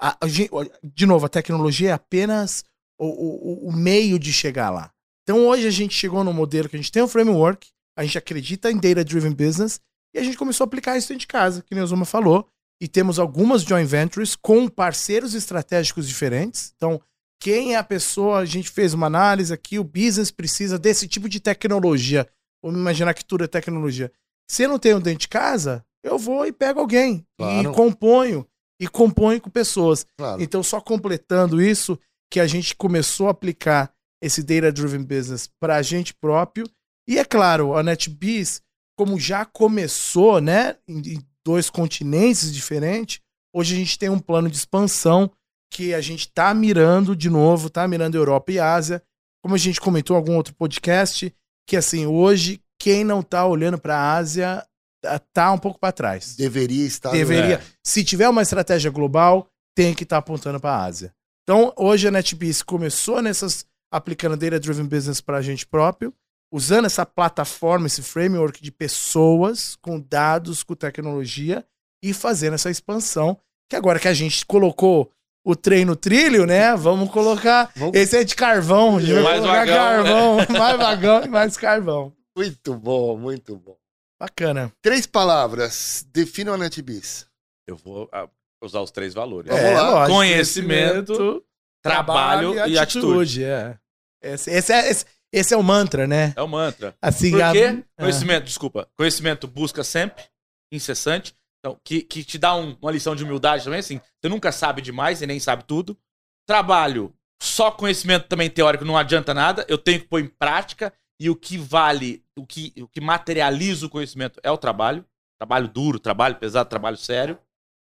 [0.00, 0.48] a- a gen-
[0.82, 2.64] de novo, a tecnologia é apenas
[2.98, 4.90] o, o, o meio de chegar lá.
[5.22, 8.18] Então hoje a gente chegou no modelo que a gente tem um framework, a gente
[8.18, 9.80] acredita em data-driven business
[10.14, 12.48] e a gente começou a aplicar isso dentro de casa, que nem o Zuma falou,
[12.80, 16.72] e temos algumas joint ventures com parceiros estratégicos diferentes.
[16.76, 17.00] Então,
[17.40, 21.28] quem é a pessoa, a gente fez uma análise aqui, o business precisa desse tipo
[21.28, 22.26] de tecnologia.
[22.62, 24.10] Vamos imaginar que tudo é tecnologia.
[24.50, 27.70] Se eu não tenho dentro de casa, eu vou e pego alguém Claro.
[27.70, 28.46] e componho
[28.80, 30.06] e componho com pessoas.
[30.18, 30.42] Claro.
[30.42, 31.98] Então, só completando isso,
[32.30, 36.68] que a gente começou a aplicar esse data-driven business para a gente próprio.
[37.08, 38.60] E é claro, a NetBees,
[38.98, 43.20] como já começou, né, em dois continentes diferentes,
[43.54, 45.30] hoje a gente tem um plano de expansão
[45.72, 49.02] que a gente está mirando de novo, tá mirando Europa e Ásia.
[49.42, 51.34] Como a gente comentou em algum outro podcast,
[51.68, 54.66] que assim, hoje quem não tá olhando para a Ásia
[55.02, 56.36] tá- tá um pouco para trás.
[56.36, 57.10] Deveria estar.
[57.10, 57.56] Deveria.
[57.56, 57.62] É.
[57.84, 61.14] Se tiver uma estratégia global, tem que estar apontando para a Ásia.
[61.42, 66.12] Então, hoje a NetBees começou nessas aplicando data driven business para a gente próprio
[66.52, 71.64] usando essa plataforma, esse framework de pessoas com dados, com tecnologia
[72.02, 73.38] e fazendo essa expansão.
[73.68, 75.12] Que agora que a gente colocou
[75.48, 76.74] o trem no trilho, né?
[76.74, 77.70] Vamos colocar.
[77.76, 81.28] Vamos- Esse é de carvão, a gente vai Mais colocar vagão, carvão, mais vagão e
[81.28, 82.12] mais carvão.
[82.36, 83.76] Muito bom, muito bom.
[84.18, 84.72] Bacana.
[84.82, 86.04] Três palavras.
[86.12, 87.26] Definam a NetBiz.
[87.66, 88.28] Eu vou ah,
[88.60, 89.50] usar os três valores.
[89.52, 90.06] Vamos lá.
[90.08, 91.44] Conhecimento,
[91.80, 93.44] trabalho e atitude.
[93.44, 93.78] É.
[94.22, 96.32] Esse, esse é, esse, esse é o mantra, né?
[96.36, 96.94] É o mantra.
[97.00, 97.58] Assim, Por a- quê?
[97.96, 98.02] é.
[98.02, 98.88] Conhecimento, desculpa.
[98.96, 100.24] Conhecimento busca sempre,
[100.72, 101.34] incessante.
[101.66, 104.00] Então, que, que te dá um- uma lição de humildade também, assim.
[104.20, 105.98] Você nunca sabe demais e nem sabe tudo.
[106.46, 107.12] Trabalho,
[107.42, 109.66] só conhecimento também teórico não adianta nada.
[109.68, 110.92] Eu tenho que pôr em prática.
[111.18, 115.04] E o que vale, o que, o que materializa o conhecimento é o trabalho.
[115.40, 117.38] Trabalho duro, trabalho pesado, trabalho sério.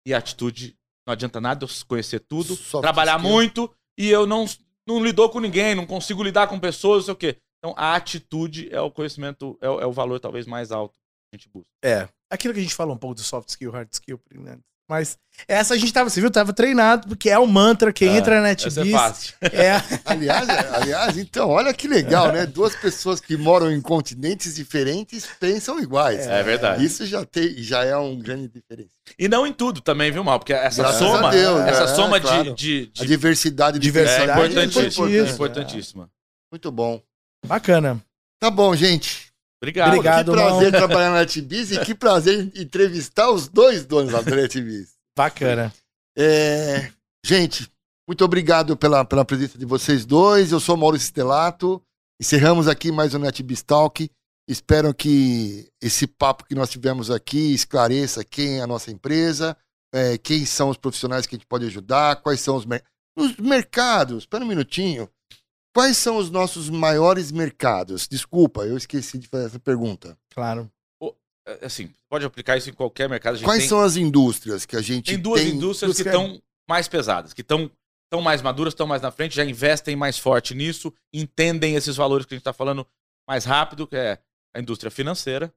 [0.07, 0.75] E a atitude,
[1.05, 3.29] não adianta nada eu conhecer tudo, Soft trabalhar skill.
[3.31, 4.45] muito e eu não,
[4.87, 7.37] não lidou com ninguém, não consigo lidar com pessoas, não sei o quê.
[7.59, 11.37] Então, a atitude é o conhecimento, é, é o valor talvez mais alto que a
[11.37, 11.69] gente busca.
[11.83, 12.07] É.
[12.35, 14.57] Aquilo que a gente falou um pouco do soft skill, hard skill, né?
[14.87, 15.17] Mas
[15.47, 18.39] essa a gente tava, você viu, tava treinado, porque é o mantra, quem É, entra
[18.39, 19.33] na Essa é fácil.
[19.41, 22.45] é, Aliás, aliás, então, olha que legal, né?
[22.45, 26.27] Duas pessoas que moram em continentes diferentes pensam iguais.
[26.27, 26.85] É verdade.
[26.85, 28.91] Isso já, tem, já é um grande diferença.
[29.17, 30.37] E não em tudo também, viu, Mal?
[30.37, 32.53] Porque essa Graças soma, Deus, essa é, soma de- claro.
[32.53, 34.85] de, de, A diversidade de Diversidade é importantíssima.
[35.07, 35.29] importante.
[35.29, 36.09] É importantíssima.
[36.51, 37.01] Muito bom.
[37.47, 37.99] bacana.
[38.39, 39.24] Tá bom, gente.
[39.65, 39.87] Obrigado.
[39.89, 40.31] Obrigado.
[40.31, 44.93] que prazer trabalhar na NetBiz e que prazer entrevistar os dois donos da NetBiz.
[45.17, 45.73] Bacana.
[46.15, 46.91] É,
[47.25, 47.67] gente,
[48.07, 50.51] muito obrigado pela, pela presença de vocês dois.
[50.51, 51.81] Eu sou Maurício Stelato.
[52.21, 54.07] Encerramos aqui mais um NetBiz Talk.
[54.47, 59.57] Espero que esse papo que nós tivemos aqui esclareça quem é a nossa empresa,
[59.91, 62.83] é, quem são os profissionais que a gente pode ajudar, quais são os, mer
[63.17, 64.19] os mercados.
[64.19, 65.09] Espera um minutinho.
[65.75, 68.07] Quais são os nossos maiores mercados?
[68.07, 70.17] Desculpa, eu esqueci de fazer essa pergunta.
[70.33, 70.71] Claro.
[71.47, 73.33] É, Assim, pode aplicar isso em qualquer mercado.
[73.33, 75.51] A gente Quais tem, são as indústrias que a gente tem duas tem?
[75.51, 77.69] indústrias que duas que- estão mais pesadas, que estão
[78.07, 82.25] estão mais maduras, estão mais na frente, já investem mais forte nisso, entendem esses valores
[82.25, 82.87] que a gente está falando
[83.27, 84.19] mais rápido, que é
[84.55, 85.53] a indústria financeira,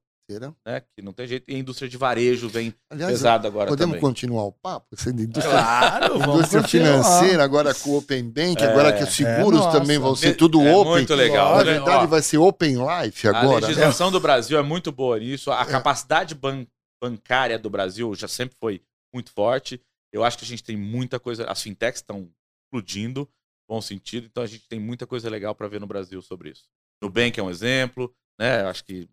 [0.66, 3.92] né, que não tem jeito, e a indústria de varejo vem Aliás, pesada agora podemos
[3.94, 4.00] também.
[4.02, 4.86] continuar o papo?
[4.94, 9.60] Sendo indústria Claro, indústria financeira, agora com o Open Bank, É, agora que os seguros
[9.60, 9.80] nossa.
[9.80, 10.92] também vão ser É tudo open.
[10.92, 11.52] muito legal.
[11.58, 11.72] Na né?
[11.72, 13.60] verdade, Ó, vai ser Open Life A agora.
[13.62, 13.66] né?
[13.68, 15.50] legislação do Brasil é muito boa nisso.
[15.50, 15.64] A É.
[15.64, 16.66] capacidade ban-
[17.02, 18.82] bancária do Brasil já sempre foi
[19.14, 19.80] muito forte.
[20.12, 21.44] Eu acho que a gente tem muita coisa.
[21.50, 22.28] As fintechs estão
[22.66, 23.26] explodindo,
[23.68, 24.26] bom sentido.
[24.30, 26.64] Então a gente tem muita coisa legal para ver no Brasil sobre isso.
[27.02, 28.62] Nubank é um exemplo, né?
[28.62, 29.08] Acho que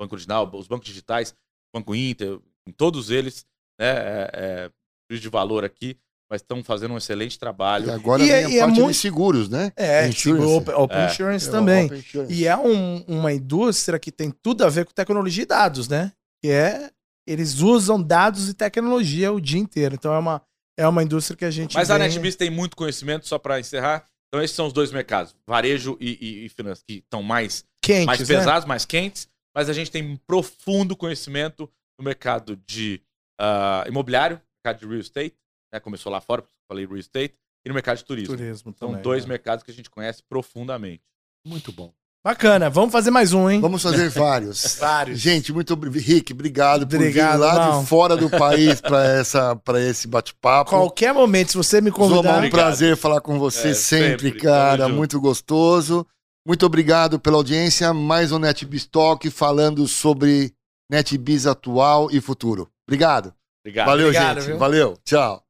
[0.00, 1.34] Banco Digital, os bancos digitais,
[1.74, 3.44] Banco Inter, em todos eles,
[3.78, 3.86] né?
[3.88, 4.70] É, é,
[5.10, 5.96] juiz de valor aqui,
[6.30, 7.86] mas estão fazendo um excelente trabalho.
[7.88, 9.72] E agora E vem é- a e é parte muito- de seguros, né?
[9.76, 10.40] É, Insurance.
[10.46, 11.06] tipo, Open, Open É.
[11.06, 11.86] Insurance É, também.
[11.86, 12.32] Open Insurance.
[12.32, 16.12] E é um- uma indústria que tem tudo a ver com tecnologia e dados, né?
[16.42, 16.90] Que é.
[17.26, 19.94] Eles usam dados e tecnologia o dia inteiro.
[19.94, 20.42] Então é uma,
[20.78, 21.74] é uma indústria que a gente.
[21.74, 24.04] Mas a vem- NetBiz tem muito conhecimento, só para encerrar.
[24.28, 28.06] Então esses são os dois mercados, varejo e, e, e finanças, que estão mais quentes,
[28.06, 28.26] mais né?
[28.26, 33.00] pesados, mais quentes, mas a gente tem um profundo conhecimento no mercado de
[33.38, 35.36] ah, imobiliário, mercado de real estate,
[35.72, 35.80] né?
[35.80, 37.34] começou lá fora, porque eu falei real estate,
[37.64, 38.36] e no mercado de turismo.
[38.36, 39.28] Turismo São também, dois né?
[39.30, 41.02] mercados que a gente conhece profundamente.
[41.46, 41.92] Muito bom.
[42.22, 43.62] Bacana, vamos fazer mais um, hein?
[43.62, 44.76] Vamos fazer vários.
[44.78, 45.18] Vários.
[45.18, 46.02] Gente, muito obrigado.
[46.02, 47.80] Rick, obrigado, por Obrigado, vir lá irmão.
[47.82, 50.68] de fora do país para essa para esse bate-papo.
[50.68, 52.34] Qualquer momento, se você me Zoma, convidar.
[52.34, 52.50] um Obrigado.
[52.60, 54.40] prazer falar com você É, sempre, sempre.
[54.42, 54.86] cara.
[54.86, 56.06] Muito gostoso.
[56.46, 57.92] Muito obrigado pela audiência.
[57.92, 60.52] Mais um NetBiz Talk falando sobre
[60.90, 62.68] NetBiz atual e futuro.
[62.88, 63.34] Obrigado.
[63.64, 63.86] Obrigado.
[63.86, 64.46] Valeu, Obrigado, gente.
[64.48, 64.58] viu?
[64.58, 64.98] Valeu.
[65.04, 65.44] Tchau.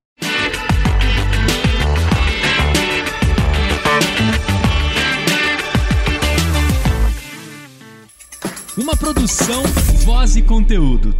[8.76, 9.62] Uma produção,
[10.04, 11.14] voz e conteúdo.